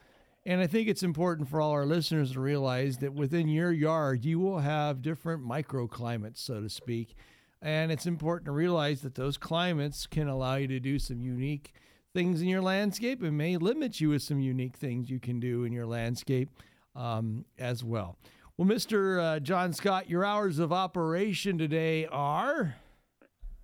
[0.45, 4.25] And I think it's important for all our listeners to realize that within your yard,
[4.25, 7.15] you will have different microclimates, so to speak.
[7.61, 11.73] And it's important to realize that those climates can allow you to do some unique
[12.13, 15.63] things in your landscape and may limit you with some unique things you can do
[15.63, 16.49] in your landscape
[16.95, 18.17] um, as well.
[18.57, 19.19] Well, Mr.
[19.19, 22.75] Uh, John Scott, your hours of operation today are.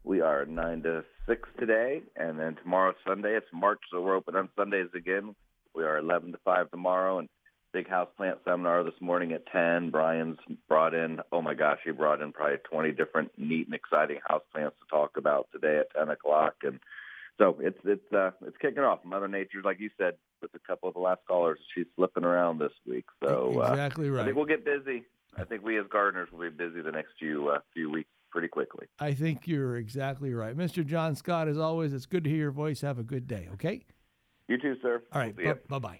[0.03, 3.35] We are nine to six today, and then tomorrow Sunday.
[3.35, 5.35] It's March, so we're open on Sundays again.
[5.77, 7.29] We are eleven to five tomorrow, and
[7.71, 9.91] big house plant seminar this morning at ten.
[9.91, 11.19] Brian's brought in.
[11.31, 14.89] Oh my gosh, he brought in probably twenty different neat and exciting house plants to
[14.89, 16.79] talk about today at ten o'clock, and
[17.37, 19.05] so it's it's uh, it's kicking off.
[19.05, 22.57] Mother Nature, like you said, with a couple of the last callers, she's slipping around
[22.59, 23.05] this week.
[23.23, 24.25] So uh, Exactly I right.
[24.25, 25.03] think we'll get busy.
[25.37, 28.47] I think we as gardeners will be busy the next few uh, few weeks pretty
[28.47, 28.87] quickly.
[28.99, 30.57] I think you're exactly right.
[30.57, 30.83] Mr.
[30.83, 32.81] John Scott, as always, it's good to hear your voice.
[32.81, 33.85] Have a good day, okay?
[34.47, 35.03] You too, sir.
[35.11, 35.35] All right.
[35.35, 35.55] See ya.
[35.67, 35.99] Bye bye.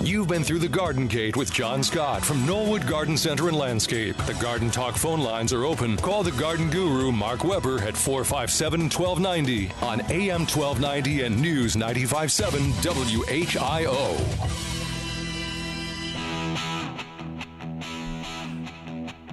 [0.00, 4.16] You've been through the Garden Gate with John Scott from Knollwood Garden Center and Landscape.
[4.26, 5.96] The Garden Talk phone lines are open.
[5.98, 12.72] Call the garden guru Mark Weber at 457 1290 on AM 1290 and News 957
[12.80, 14.77] WHIO.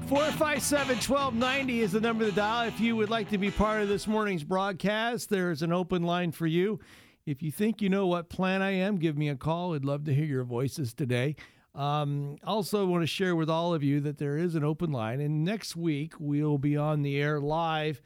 [0.07, 2.67] 457 1290 is the number to dial.
[2.67, 6.31] If you would like to be part of this morning's broadcast, there's an open line
[6.31, 6.79] for you.
[7.25, 9.73] If you think you know what plan I am, give me a call.
[9.73, 11.35] I'd love to hear your voices today.
[11.73, 15.21] Um, also, want to share with all of you that there is an open line,
[15.21, 17.99] and next week we'll be on the air live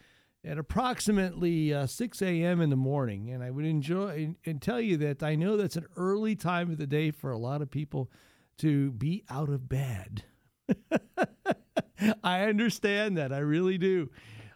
[0.45, 2.61] at approximately uh, 6 a.m.
[2.61, 3.29] in the morning.
[3.29, 6.77] And I would enjoy and tell you that I know that's an early time of
[6.77, 8.09] the day for a lot of people
[8.59, 10.23] to be out of bed.
[12.23, 13.31] I understand that.
[13.31, 14.09] I really do.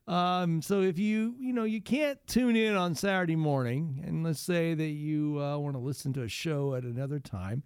[0.07, 4.41] Um, so if you you know you can't tune in on Saturday morning, and let's
[4.41, 7.63] say that you uh, want to listen to a show at another time,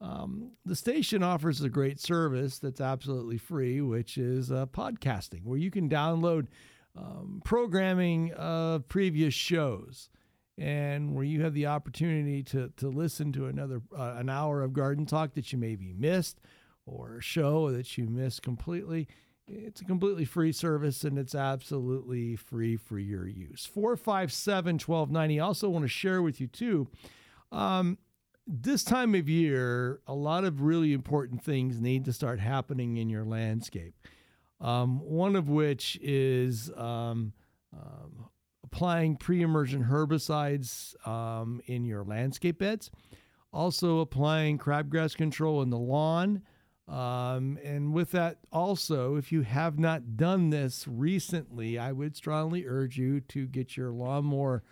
[0.00, 5.58] um, the station offers a great service that's absolutely free, which is uh, podcasting, where
[5.58, 6.46] you can download
[6.96, 10.10] um, programming of previous shows,
[10.56, 14.72] and where you have the opportunity to to listen to another uh, an hour of
[14.72, 16.40] garden talk that you maybe missed,
[16.90, 19.08] or show that you missed completely.
[19.46, 23.66] It's a completely free service and it's absolutely free for your use.
[23.66, 25.40] 457 1290.
[25.40, 26.88] I also want to share with you, too.
[27.50, 27.98] Um,
[28.46, 33.08] this time of year, a lot of really important things need to start happening in
[33.08, 33.94] your landscape.
[34.60, 37.32] Um, one of which is um,
[37.72, 38.28] um,
[38.64, 42.90] applying pre emergent herbicides um, in your landscape beds,
[43.52, 46.42] also applying crabgrass control in the lawn.
[46.90, 52.66] Um, and with that, also, if you have not done this recently, I would strongly
[52.66, 54.64] urge you to get your lawnmower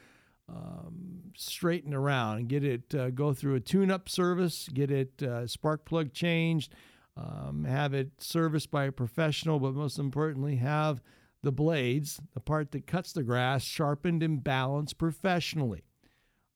[0.49, 5.47] um, straightened around and get it uh, go through a tune-up service, get it uh,
[5.47, 6.75] spark plug changed,
[7.17, 11.01] um, have it serviced by a professional, but most importantly, have
[11.43, 15.85] the blades, the part that cuts the grass, sharpened and balanced professionally.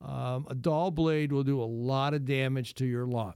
[0.00, 3.34] Um, a dull blade will do a lot of damage to your lawn.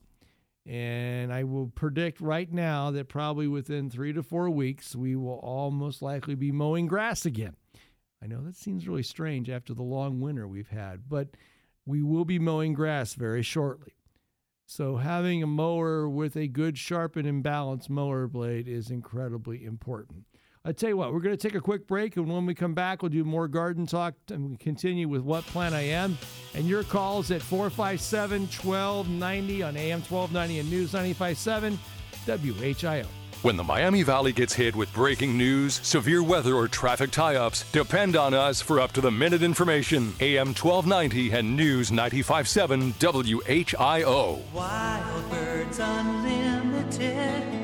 [0.66, 5.38] And I will predict right now that probably within three to four weeks, we will
[5.38, 7.54] all most likely be mowing grass again.
[8.22, 11.28] I know that seems really strange after the long winter we've had, but
[11.84, 13.92] we will be mowing grass very shortly.
[14.68, 20.24] So, having a mower with a good, sharpened, and balanced mower blade is incredibly important.
[20.66, 22.74] I tell you what, we're going to take a quick break, and when we come
[22.74, 26.18] back, we'll do more garden talk and we continue with What Plant I Am.
[26.54, 31.78] And your calls at 457 1290 on AM 1290 and News 957
[32.26, 33.06] WHIO.
[33.42, 37.70] When the Miami Valley gets hit with breaking news, severe weather, or traffic tie ups,
[37.70, 40.14] depend on us for up to the minute information.
[40.18, 44.52] AM 1290 and News 957 WHIO.
[44.52, 47.55] Wild Birds Unlimited.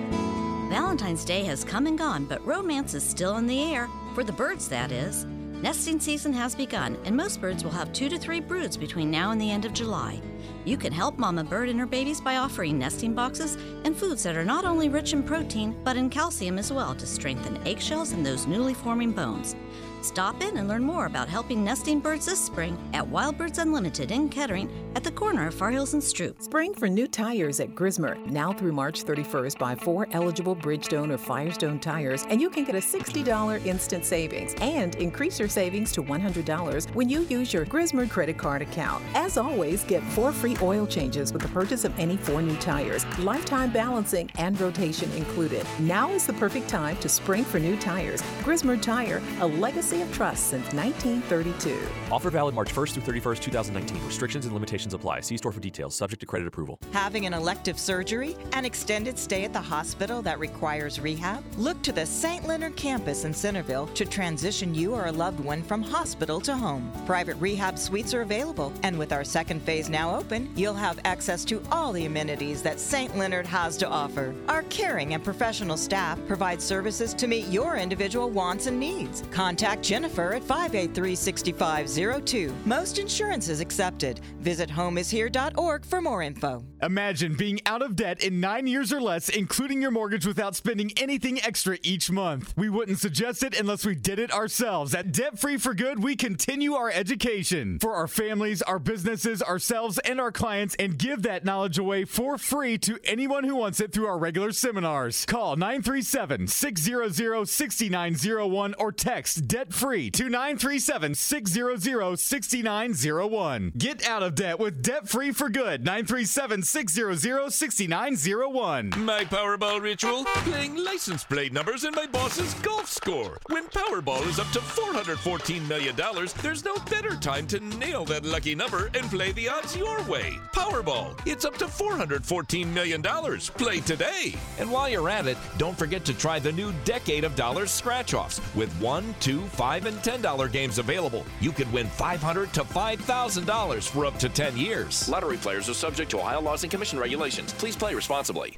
[0.72, 3.90] Valentine's Day has come and gone, but romance is still in the air.
[4.14, 5.26] For the birds, that is.
[5.26, 9.32] Nesting season has begun, and most birds will have two to three broods between now
[9.32, 10.18] and the end of July.
[10.64, 14.34] You can help Mama Bird and her babies by offering nesting boxes and foods that
[14.34, 18.24] are not only rich in protein, but in calcium as well to strengthen eggshells and
[18.24, 19.54] those newly forming bones.
[20.02, 24.10] Stop in and learn more about helping nesting birds this spring at Wild Birds Unlimited
[24.10, 26.42] in Kettering at the corner of Far Hills and Stroop.
[26.42, 28.18] Spring for new tires at Grismer.
[28.26, 32.74] Now through March 31st, buy four eligible Bridgestone or Firestone tires, and you can get
[32.74, 38.10] a $60 instant savings and increase your savings to $100 when you use your Grismer
[38.10, 39.04] credit card account.
[39.14, 43.06] As always, get four free oil changes with the purchase of any four new tires,
[43.20, 45.64] lifetime balancing and rotation included.
[45.78, 48.20] Now is the perfect time to spring for new tires.
[48.42, 51.78] Grismer Tire, a legacy of trust since 1932.
[52.10, 54.06] Offer valid March 1st through 31st, 2019.
[54.06, 55.20] Restrictions and limitations apply.
[55.20, 55.94] See store for details.
[55.94, 56.78] Subject to credit approval.
[56.92, 58.36] Having an elective surgery?
[58.52, 61.44] An extended stay at the hospital that requires rehab?
[61.58, 62.46] Look to the St.
[62.46, 66.90] Leonard campus in Centerville to transition you or a loved one from hospital to home.
[67.04, 71.44] Private rehab suites are available, and with our second phase now open, you'll have access
[71.44, 73.16] to all the amenities that St.
[73.16, 74.34] Leonard has to offer.
[74.48, 79.24] Our caring and professional staff provide services to meet your individual wants and needs.
[79.30, 82.54] Contact Jennifer at 583 6502.
[82.64, 84.20] Most insurances accepted.
[84.40, 86.64] Visit homeishere.org for more info.
[86.82, 90.90] Imagine being out of debt in nine years or less, including your mortgage, without spending
[90.96, 92.54] anything extra each month.
[92.56, 94.94] We wouldn't suggest it unless we did it ourselves.
[94.94, 99.98] At Debt Free for Good, we continue our education for our families, our businesses, ourselves,
[99.98, 103.92] and our clients, and give that knowledge away for free to anyone who wants it
[103.92, 105.24] through our regular seminars.
[105.26, 113.72] Call 937 600 6901 or text debt free to 937 600 6901.
[113.76, 115.84] Get out of debt with Debt Free for Good.
[115.84, 118.90] 937 600 6901.
[118.98, 120.24] My Powerball ritual?
[120.24, 123.38] Playing license plate numbers in my boss's golf score.
[123.48, 125.96] When Powerball is up to $414 million,
[126.42, 130.38] there's no better time to nail that lucky number and play the odds your way.
[130.54, 133.02] Powerball, it's up to $414 million.
[133.02, 134.34] Play today.
[134.58, 138.14] And while you're at it, don't forget to try the new Decade of Dollars scratch
[138.14, 138.40] offs.
[138.54, 144.04] With one, two, five, and $10 games available, you could win 500 to $5,000 for
[144.04, 145.08] up to 10 years.
[145.08, 147.52] Lottery players are subject to Ohio laws and commission regulations.
[147.52, 148.56] Please play responsibly.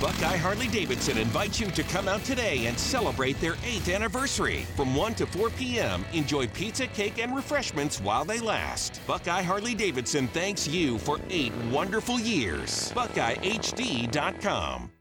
[0.00, 4.64] Buckeye Harley Davidson invites you to come out today and celebrate their 8th anniversary.
[4.74, 9.02] From 1 to 4 p.m., enjoy pizza, cake, and refreshments while they last.
[9.06, 12.90] Buckeye Harley Davidson thanks you for eight wonderful years.
[12.92, 14.92] BuckeyeHD.com.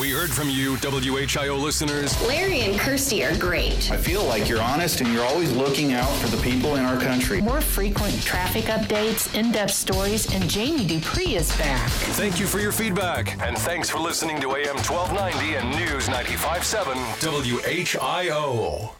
[0.00, 2.18] We heard from you, WHIO listeners.
[2.26, 3.90] Larry and Kirstie are great.
[3.90, 6.98] I feel like you're honest and you're always looking out for the people in our
[6.98, 7.42] country.
[7.42, 11.90] More frequent traffic updates, in depth stories, and Jamie Dupree is back.
[11.90, 16.96] Thank you for your feedback, and thanks for listening to AM 1290 and News 957
[17.20, 18.94] WHIO.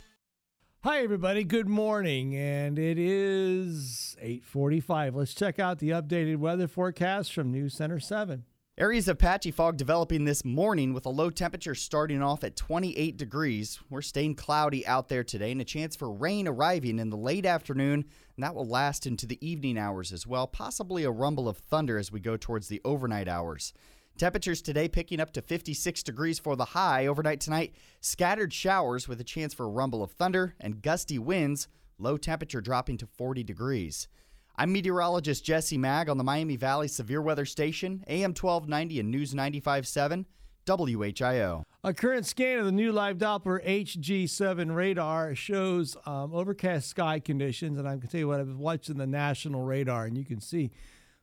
[0.85, 1.45] Hi, everybody.
[1.45, 5.15] Good morning, and it is 8:45.
[5.15, 8.45] Let's check out the updated weather forecast from News Center 7.
[8.83, 13.17] Areas of patchy fog developing this morning with a low temperature starting off at 28
[13.17, 13.79] degrees.
[13.89, 17.47] We're staying cloudy out there today and a chance for rain arriving in the late
[17.47, 18.05] afternoon,
[18.35, 21.97] and that will last into the evening hours as well, possibly a rumble of thunder
[21.97, 23.73] as we go towards the overnight hours.
[24.19, 27.07] Temperatures today picking up to 56 degrees for the high.
[27.07, 31.69] Overnight tonight, scattered showers with a chance for a rumble of thunder and gusty winds,
[32.01, 34.09] low temperature dropping to 40 degrees.
[34.55, 39.35] I'm meteorologist Jesse Maag on the Miami Valley Severe Weather Station, AM 1290 and News
[39.35, 40.27] 957.
[40.65, 41.65] WHIO.
[41.83, 47.79] A current scan of the new live Doppler HG7 radar shows um, overcast sky conditions,
[47.79, 50.41] and I can tell you what I was watching the national radar, and you can
[50.41, 50.71] see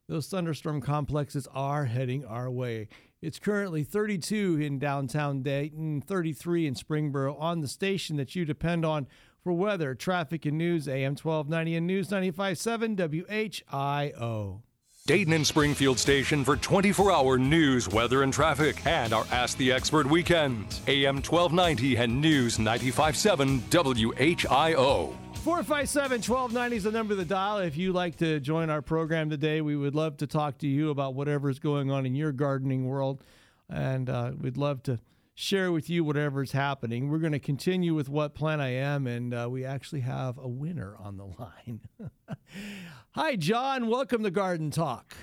[0.10, 2.90] those thunderstorm complexes are heading our way.
[3.22, 8.84] It's currently 32 in downtown Dayton, 33 in Springboro on the station that you depend
[8.86, 9.08] on
[9.44, 10.88] for weather, traffic, and news.
[10.88, 14.62] AM 1290 and News 95.7 WHIO.
[15.06, 19.72] Dayton and Springfield station for 24 hour news, weather, and traffic, and our Ask the
[19.72, 20.82] Expert weekends.
[20.88, 25.16] AM 1290 and News 95.7 WHIO.
[25.40, 27.60] 457 1290 is the number of the dial.
[27.60, 30.90] If you'd like to join our program today, we would love to talk to you
[30.90, 33.24] about whatever's going on in your gardening world.
[33.70, 35.00] And uh, we'd love to
[35.40, 37.10] share with you whatever's happening.
[37.10, 40.50] We're going to continue with What plan I Am, and uh, we actually have a
[40.50, 41.80] winner on the line.
[43.12, 43.88] Hi, John.
[43.88, 45.16] Welcome to Garden Talk.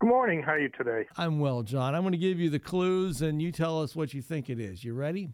[0.00, 0.42] Good morning.
[0.42, 1.06] How are you today?
[1.16, 1.94] I'm well, John.
[1.94, 4.60] I'm going to give you the clues, and you tell us what you think it
[4.60, 4.84] is.
[4.84, 5.30] You ready?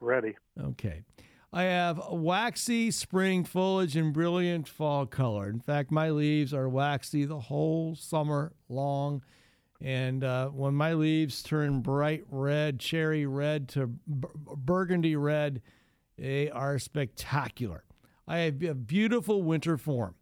[0.00, 0.36] Ready.
[0.58, 1.02] Okay.
[1.52, 5.50] I have waxy spring foliage and brilliant fall color.
[5.50, 9.22] In fact, my leaves are waxy the whole summer long.
[9.80, 15.62] And uh, when my leaves turn bright red, cherry red to b- burgundy red,
[16.18, 17.84] they are spectacular.
[18.28, 20.14] I have a beautiful winter form.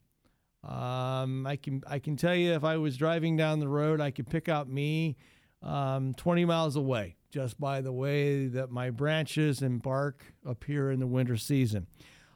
[0.63, 4.11] Um, I can I can tell you if I was driving down the road, I
[4.11, 5.17] could pick out me
[5.63, 11.01] um, 20 miles away just by the way that my branches and bark appear in
[11.01, 11.87] the winter season.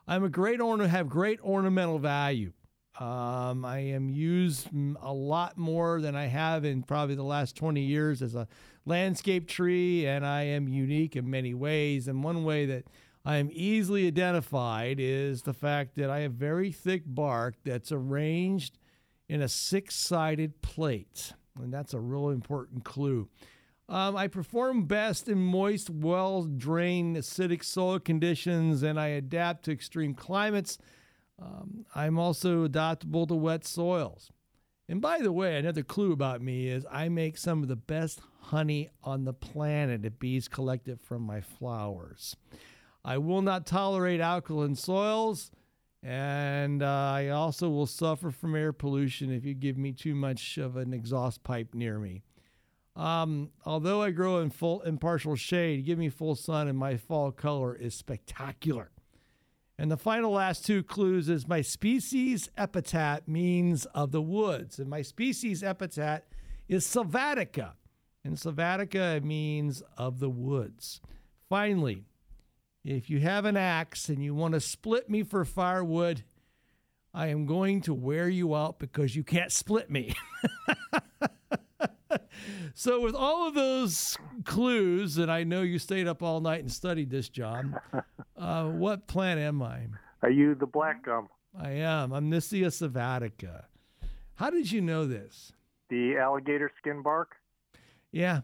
[0.07, 2.53] I'm a great ornament, have great ornamental value.
[3.01, 4.69] Um, I am used
[5.01, 8.47] a lot more than I have in probably the last 20 years as a
[8.85, 12.07] landscape tree, and I am unique in many ways.
[12.07, 12.85] And one way that
[13.25, 18.79] I am easily identified is the fact that I have very thick bark that's arranged
[19.29, 21.33] in a six sided plate.
[21.59, 23.29] And that's a real important clue.
[23.89, 29.73] Um, I perform best in moist, well drained, acidic soil conditions, and I adapt to
[29.73, 30.79] extreme climates.
[31.43, 34.31] Um, I'm also adaptable to wet soils.
[34.89, 38.21] And by the way, another clue about me is I make some of the best
[38.41, 42.37] honey on the planet if bees collect it from my flowers.
[43.05, 45.51] I will not tolerate alkaline soils,
[46.03, 50.59] and uh, I also will suffer from air pollution if you give me too much
[50.59, 52.23] of an exhaust pipe near me.
[52.95, 56.97] Um, although I grow in full in partial shade, give me full sun, and my
[56.97, 58.92] fall color is spectacular.
[59.83, 64.89] And the final last two clues is my species epithet means of the woods, and
[64.89, 66.29] my species epithet
[66.69, 67.73] is Sylvatica,
[68.23, 71.01] and Sylvatica means of the woods.
[71.49, 72.05] Finally,
[72.85, 76.23] if you have an axe and you want to split me for firewood,
[77.13, 80.15] I am going to wear you out because you can't split me.
[82.75, 86.73] so, with all of those clues, and I know you stayed up all night and
[86.73, 87.79] studied this, John,
[88.37, 89.87] uh, what plant am I?
[90.23, 91.29] Are you the black gum?
[91.59, 92.13] I am.
[92.13, 93.65] I'm Nyssa sylvatica.
[94.37, 95.53] How did you know this?
[95.91, 97.37] The alligator skin bark?
[98.11, 98.41] Yeah.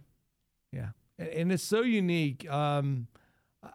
[0.73, 0.91] Yeah.
[1.19, 2.49] And it's so unique.
[2.51, 3.09] Um,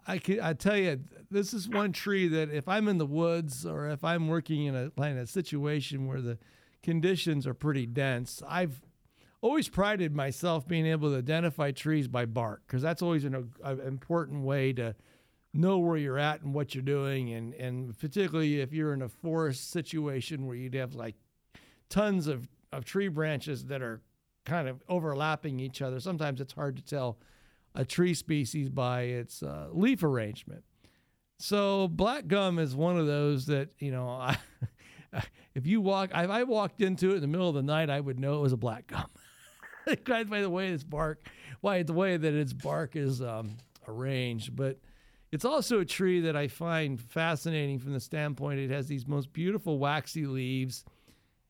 [0.06, 1.00] I can I tell you,
[1.30, 4.74] this is one tree that if I'm in the woods or if I'm working in
[4.74, 6.38] a, in a situation where the
[6.82, 8.80] conditions are pretty dense, I've
[9.44, 13.80] always prided myself being able to identify trees by bark because that's always an, an,
[13.80, 14.94] important way to
[15.52, 17.30] know where you're at and what you're doing.
[17.34, 21.16] And and particularly if you're in a forest situation where you'd have like
[21.90, 24.00] tons of, of tree branches that are
[24.46, 27.18] kind of overlapping each other sometimes it's hard to tell
[27.74, 30.64] a tree species by its uh, leaf arrangement.
[31.38, 34.38] So black gum is one of those that you know I,
[35.54, 38.00] if you walk if i walked into it in the middle of the night i
[38.00, 39.06] would know it was a black gum
[40.06, 41.26] by the way its bark,
[41.60, 43.56] why the way that its bark is um,
[43.88, 44.54] arranged.
[44.54, 44.78] But
[45.32, 49.32] it's also a tree that I find fascinating from the standpoint it has these most
[49.32, 50.84] beautiful waxy leaves,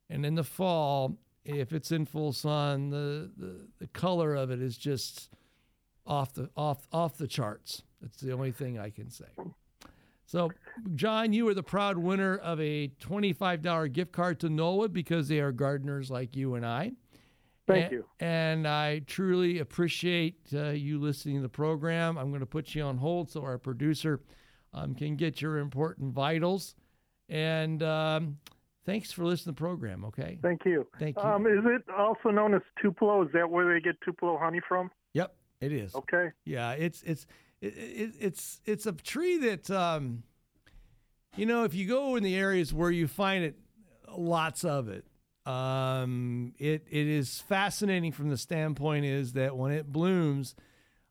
[0.08, 4.62] and in the fall, if it's in full sun, the, the, the color of it
[4.62, 5.30] is just
[6.06, 7.82] off the off off the charts.
[8.00, 9.26] That's the only thing I can say.
[10.26, 10.50] So,
[10.94, 15.40] John, you are the proud winner of a $25 gift card to Knollwood because they
[15.40, 16.92] are gardeners like you and I.
[17.66, 18.04] Thank and, you.
[18.20, 22.18] And I truly appreciate uh, you listening to the program.
[22.18, 24.20] I'm going to put you on hold so our producer
[24.74, 26.74] um, can get your important vitals.
[27.28, 28.38] And um,
[28.84, 30.38] thanks for listening to the program, okay?
[30.42, 30.86] Thank you.
[30.98, 31.22] Thank you.
[31.22, 33.22] Um, is it also known as Tupelo?
[33.22, 34.90] Is that where they get Tupelo honey from?
[35.14, 35.94] Yep, it is.
[35.94, 36.30] Okay.
[36.44, 37.26] Yeah, it's it's
[37.60, 40.24] it, it, it's it's a tree that um,
[41.36, 43.56] you know if you go in the areas where you find it,
[44.14, 45.06] lots of it.
[45.46, 50.54] Um, it it is fascinating from the standpoint is that when it blooms,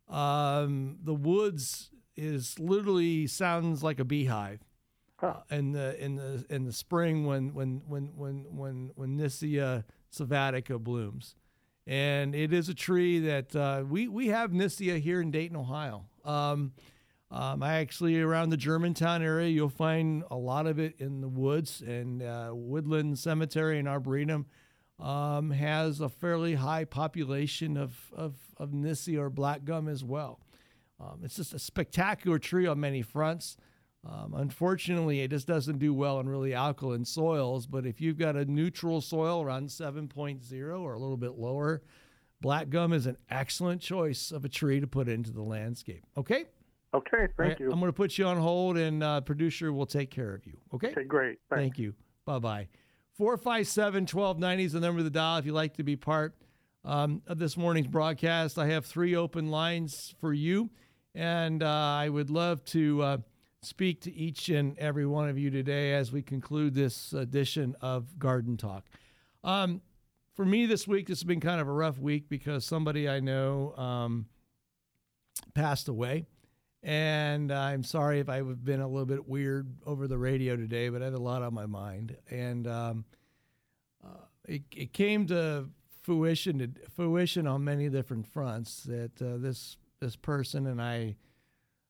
[0.09, 4.59] Um, the woods is literally sounds like a beehive.
[5.49, 9.85] Uh, in the in the in the spring when when when when when when Nyssa
[10.11, 11.35] sylvatica blooms,
[11.87, 16.05] and it is a tree that uh, we we have Nyssa here in Dayton, Ohio.
[16.25, 16.73] Um,
[17.33, 21.27] um, I actually around the Germantown area, you'll find a lot of it in the
[21.27, 24.45] woods and uh, Woodland Cemetery and Arboretum
[24.99, 30.41] um, has a fairly high population of of, of Nyssa or black gum as well.
[30.99, 33.57] Um, it's just a spectacular tree on many fronts.
[34.07, 37.65] Um, unfortunately, it just doesn't do well in really alkaline soils.
[37.65, 41.81] But if you've got a neutral soil around 7.0 or a little bit lower,
[42.41, 46.03] black gum is an excellent choice of a tree to put into the landscape.
[46.15, 46.45] Okay?
[46.93, 47.71] Okay, thank Right, you.
[47.71, 50.57] I'm going to put you on hold, and uh, producer will take care of you.
[50.73, 50.89] Okay?
[50.89, 51.39] Okay, great.
[51.49, 51.61] Thanks.
[51.61, 51.95] Thank you.
[52.25, 52.67] Bye bye.
[53.17, 56.35] 457 1290 is the number of the dial if you'd like to be part
[56.85, 58.57] um, of this morning's broadcast.
[58.57, 60.69] I have three open lines for you,
[61.15, 63.17] and uh, I would love to uh,
[63.61, 68.19] speak to each and every one of you today as we conclude this edition of
[68.19, 68.85] Garden Talk.
[69.43, 69.81] Um,
[70.35, 73.19] for me this week, this has been kind of a rough week because somebody I
[73.19, 74.25] know um,
[75.53, 76.25] passed away.
[76.83, 81.01] And I'm sorry if I've been a little bit weird over the radio today, but
[81.01, 82.17] I had a lot on my mind.
[82.29, 83.05] And um,
[84.03, 85.69] uh, it, it came to
[86.01, 91.15] fruition to fruition on many different fronts that uh, this this person and I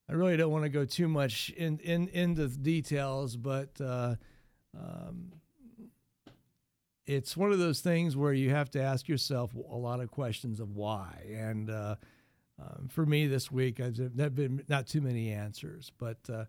[0.07, 4.15] I really don't want to go too much in, in into the details, but uh,
[4.77, 5.31] um,
[7.05, 10.59] it's one of those things where you have to ask yourself a lot of questions
[10.59, 11.25] of why.
[11.33, 11.95] And uh,
[12.63, 13.95] um, for me this week, I've
[14.35, 16.45] been not too many answers, but uh,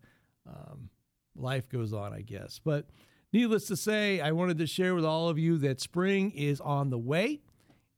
[0.47, 0.91] um,
[1.35, 2.61] life goes on, I guess.
[2.63, 2.91] But
[3.33, 6.91] needless to say, I wanted to share with all of you that spring is on
[6.91, 7.41] the way.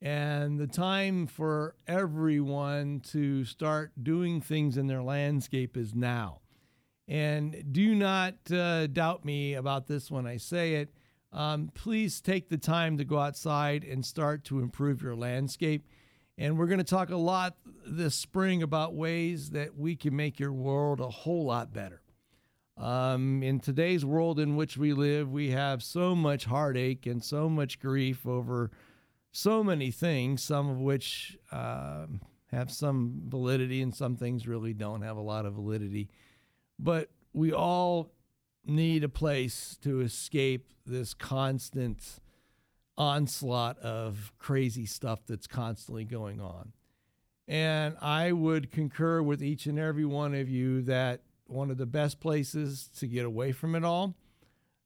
[0.02, 6.40] And the time for everyone to start doing things in their landscape is now.
[7.08, 10.90] And do not uh, doubt me about this when I say it.
[11.32, 15.86] Um, please take the time to go outside and start to improve your landscape.
[16.38, 17.56] And we're going to talk a lot
[17.86, 22.02] this spring about ways that we can make your world a whole lot better.
[22.76, 27.48] Um, in today's world in which we live, we have so much heartache and so
[27.48, 28.70] much grief over
[29.32, 32.20] so many things, some of which um
[32.52, 36.08] have some validity and some things really don't have a lot of validity.
[36.78, 38.12] But we all
[38.64, 42.20] need a place to escape this constant
[42.98, 46.72] onslaught of crazy stuff that's constantly going on.
[47.48, 51.86] And I would concur with each and every one of you that one of the
[51.86, 54.16] best places to get away from it all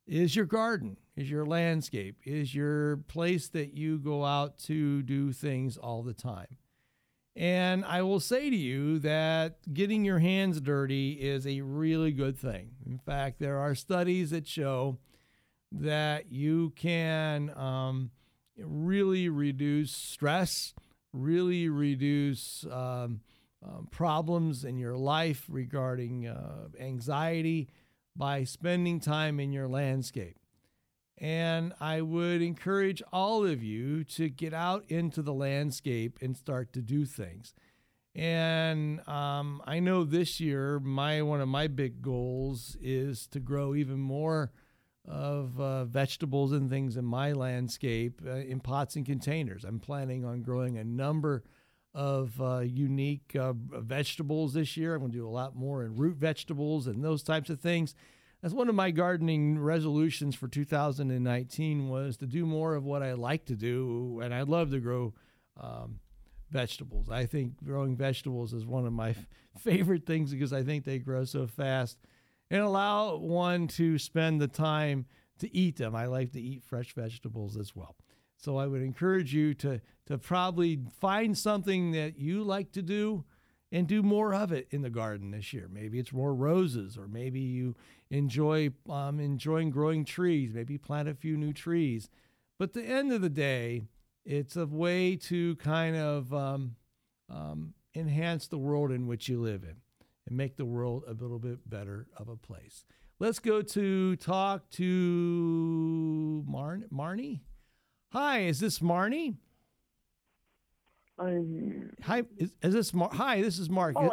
[0.07, 5.33] is your garden, is your landscape, is your place that you go out to do
[5.33, 6.57] things all the time.
[7.37, 12.37] And I will say to you that getting your hands dirty is a really good
[12.37, 12.73] thing.
[12.85, 14.99] In fact, there are studies that show
[15.73, 18.11] that you can um,
[18.59, 20.75] really reduce stress,
[21.13, 23.21] really reduce um,
[23.63, 27.69] um, problems in your life regarding uh, anxiety
[28.17, 30.37] by spending time in your landscape.
[31.19, 36.73] And I would encourage all of you to get out into the landscape and start
[36.73, 37.55] to do things.
[38.15, 43.75] And um, I know this year, my one of my big goals is to grow
[43.75, 44.51] even more
[45.11, 49.65] of uh, vegetables and things in my landscape uh, in pots and containers.
[49.65, 51.43] I'm planning on growing a number
[51.93, 54.95] of uh, unique uh, vegetables this year.
[54.95, 57.95] I'm going to do a lot more in root vegetables and those types of things.
[58.41, 63.13] That's one of my gardening resolutions for 2019 was to do more of what I
[63.13, 65.13] like to do, and I love to grow
[65.61, 65.99] um,
[66.51, 67.11] vegetables.
[67.11, 69.27] I think growing vegetables is one of my f-
[69.59, 71.99] favorite things because I think they grow so fast
[72.51, 75.07] and allow one to spend the time
[75.39, 75.95] to eat them.
[75.95, 77.97] I like to eat fresh vegetables as well.
[78.37, 83.25] So I would encourage you to to probably find something that you like to do
[83.71, 85.69] and do more of it in the garden this year.
[85.71, 87.77] Maybe it's more roses, or maybe you
[88.11, 90.53] enjoy um, enjoying growing trees.
[90.53, 92.09] Maybe plant a few new trees.
[92.59, 93.83] But the end of the day,
[94.25, 96.77] it's a way to kind of um,
[97.29, 99.77] um, enhance the world in which you live in
[100.31, 102.87] and make the world a little bit better of a place.
[103.19, 107.41] Let's go to talk to Mar- Marnie.
[108.13, 109.37] Hi, is this Marnie?
[111.19, 113.95] Um, hi, is, is this Mar- Hi, this is Mark.
[113.99, 114.11] Oh,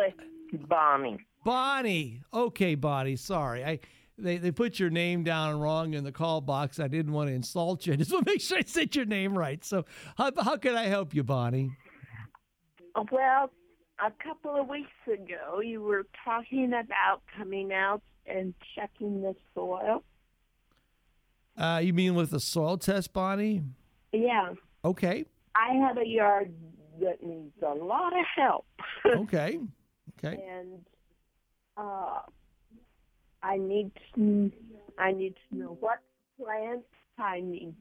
[0.52, 1.26] it's Bonnie.
[1.46, 2.22] Bonnie.
[2.34, 3.16] Okay, Bonnie.
[3.16, 3.80] Sorry, I
[4.18, 6.82] they they put your name down wrong in the call box.
[6.82, 7.94] I didn't want to insult you.
[7.94, 9.64] I just want to make sure I said your name right.
[9.64, 9.86] So,
[10.18, 11.72] how how can I help you, Bonnie?
[13.10, 13.52] Well,
[14.06, 20.04] a couple of weeks ago, you were talking about coming out and checking the soil.
[21.58, 23.64] Uh, you mean with the soil test, Bonnie?
[24.14, 24.54] Yeah,
[24.86, 25.26] Okay.
[25.56, 26.54] I have a yard
[27.02, 28.66] that needs a lot of help.
[29.06, 29.60] Okay.
[30.24, 30.44] Okay.
[30.50, 30.80] and
[31.78, 32.20] uh,
[33.44, 34.52] I need to,
[34.98, 36.00] I need to know what
[36.40, 36.86] plants
[37.18, 37.74] I need.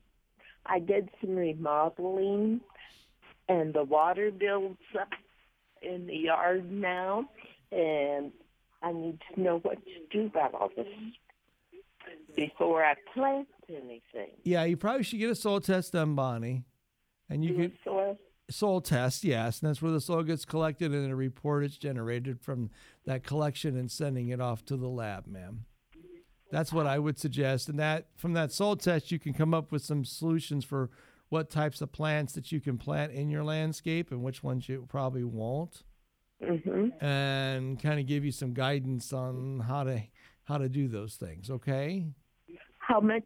[0.67, 2.61] I did some remodeling,
[3.49, 5.09] and the water builds up
[5.83, 7.29] in the yard now,
[7.72, 8.33] and
[8.83, 10.87] I need to know what to do about all this
[12.35, 14.31] before I plant anything.
[14.45, 16.64] Yeah, you probably should get a soil test done, Bonnie.
[17.29, 18.18] And you can soil
[18.49, 22.41] soil test, yes, and that's where the soil gets collected and a report is generated
[22.41, 22.70] from
[23.05, 25.64] that collection and sending it off to the lab, ma'am.
[26.53, 27.68] That's what I would suggest.
[27.68, 30.91] And that from that soil test you can come up with some solutions for
[31.29, 34.87] what types of plants that you can plant in your landscape and which ones you
[34.89, 35.83] probably won't.
[36.43, 37.05] Mm-hmm.
[37.05, 40.03] And kind of give you some guidance on how to
[40.45, 42.07] how to do those things, okay?
[42.79, 43.24] How much?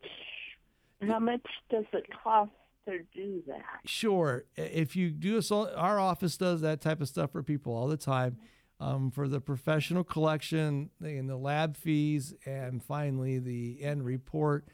[1.02, 2.52] How much does it cost
[2.86, 3.64] to do that?
[3.84, 4.44] Sure.
[4.56, 7.88] If you do a sol- our office does that type of stuff for people all
[7.88, 8.38] the time.
[8.82, 14.66] Um, for the professional collection and the lab fees, and finally the end report,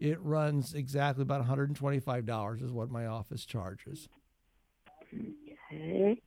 [0.00, 4.08] it runs exactly about $125 is what my office charges.
[5.72, 6.20] Okay.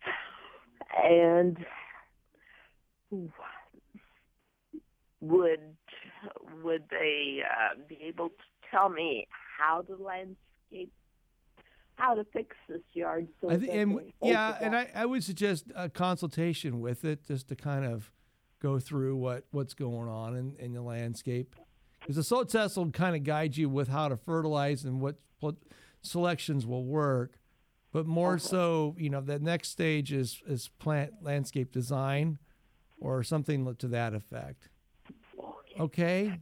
[1.03, 1.65] And
[5.21, 5.59] would
[6.63, 8.35] would they uh, be able to
[8.71, 10.91] tell me how to landscape,
[11.95, 13.27] how to fix this yard?
[13.41, 17.47] So I think, and yeah, and I, I would suggest a consultation with it just
[17.49, 18.11] to kind of
[18.61, 21.55] go through what what's going on in, in the landscape.
[22.07, 25.17] Because the soil test will kind of guide you with how to fertilize and what,
[26.01, 27.37] selections will work.
[27.91, 32.39] But more so, you know, the next stage is is plant landscape design
[33.01, 34.69] or something to that effect.
[35.77, 36.39] Okay.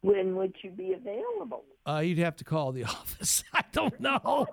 [0.00, 1.64] when would you be available?
[1.86, 3.44] Uh, you'd have to call the office.
[3.52, 4.46] I don't know.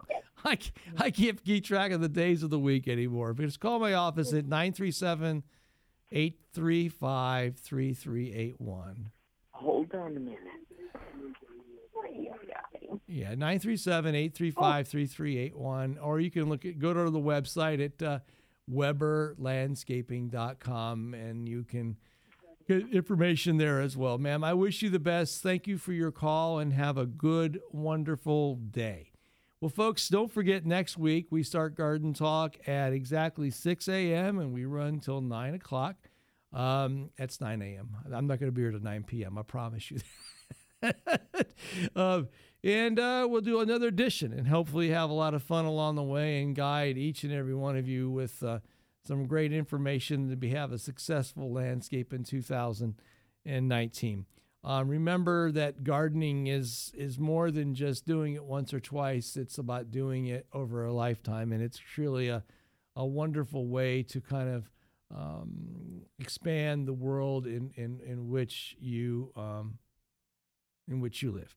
[0.43, 0.57] I,
[0.97, 3.33] I can't keep track of the days of the week anymore.
[3.33, 5.43] But just call my office at 937
[6.11, 9.11] 835 3381.
[9.91, 10.39] Hold on a minute.
[13.07, 15.97] Yeah, 937 835 3381.
[16.01, 18.19] Or you can look at, go to the website at uh,
[18.71, 21.97] weberlandscaping.com and you can
[22.67, 24.17] get information there as well.
[24.17, 25.43] Ma'am, I wish you the best.
[25.43, 29.11] Thank you for your call and have a good, wonderful day.
[29.59, 34.39] Well, folks, don't forget next week we start Garden Talk at exactly 6 a.m.
[34.39, 36.09] and we run till 9 o'clock.
[36.53, 37.95] Um, that's 9 a.m.
[38.13, 39.37] I'm not going to be here till 9 p.m.
[39.37, 39.99] I promise you
[41.95, 42.23] uh,
[42.63, 46.03] and uh, we'll do another edition and hopefully have a lot of fun along the
[46.03, 48.59] way and guide each and every one of you with uh,
[49.05, 54.25] some great information to be, have a successful landscape in 2019.
[54.63, 59.35] Um, remember that gardening is is more than just doing it once or twice.
[59.35, 62.43] It's about doing it over a lifetime, and it's truly a
[62.95, 64.69] a wonderful way to kind of
[65.15, 69.77] um, expand the world in in in which you um,
[70.87, 71.55] in which you live.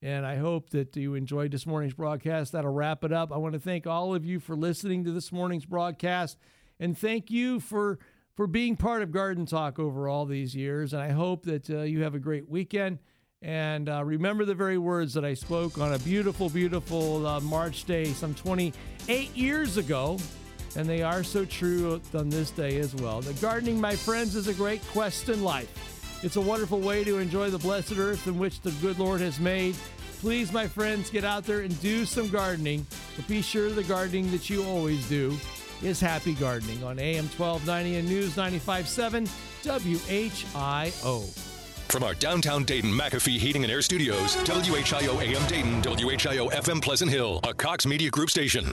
[0.00, 2.52] And I hope that you enjoyed this morning's broadcast.
[2.52, 3.32] That'll wrap it up.
[3.32, 6.38] I want to thank all of you for listening to this morning's broadcast,
[6.80, 7.98] and thank you for
[8.34, 10.92] for being part of Garden Talk over all these years.
[10.92, 12.98] And I hope that uh, you have a great weekend.
[13.42, 17.84] And uh, remember the very words that I spoke on a beautiful, beautiful uh, March
[17.84, 20.16] day some 28 years ago.
[20.76, 23.20] And they are so true on this day as well.
[23.20, 25.70] The gardening, my friends, is a great quest in life.
[26.22, 29.40] It's a wonderful way to enjoy the blessed earth in which the good Lord has
[29.40, 29.76] made.
[30.20, 32.86] Please, my friends, get out there and do some gardening.
[33.16, 35.36] But be sure the gardening that you always do
[35.82, 39.26] is happy gardening on AM 1290 and News 957
[39.64, 41.52] WHIO.
[41.88, 47.10] From our downtown Dayton McAfee Heating and Air Studios, WHIO AM Dayton, WHIO FM Pleasant
[47.10, 48.64] Hill, a Cox Media Group station.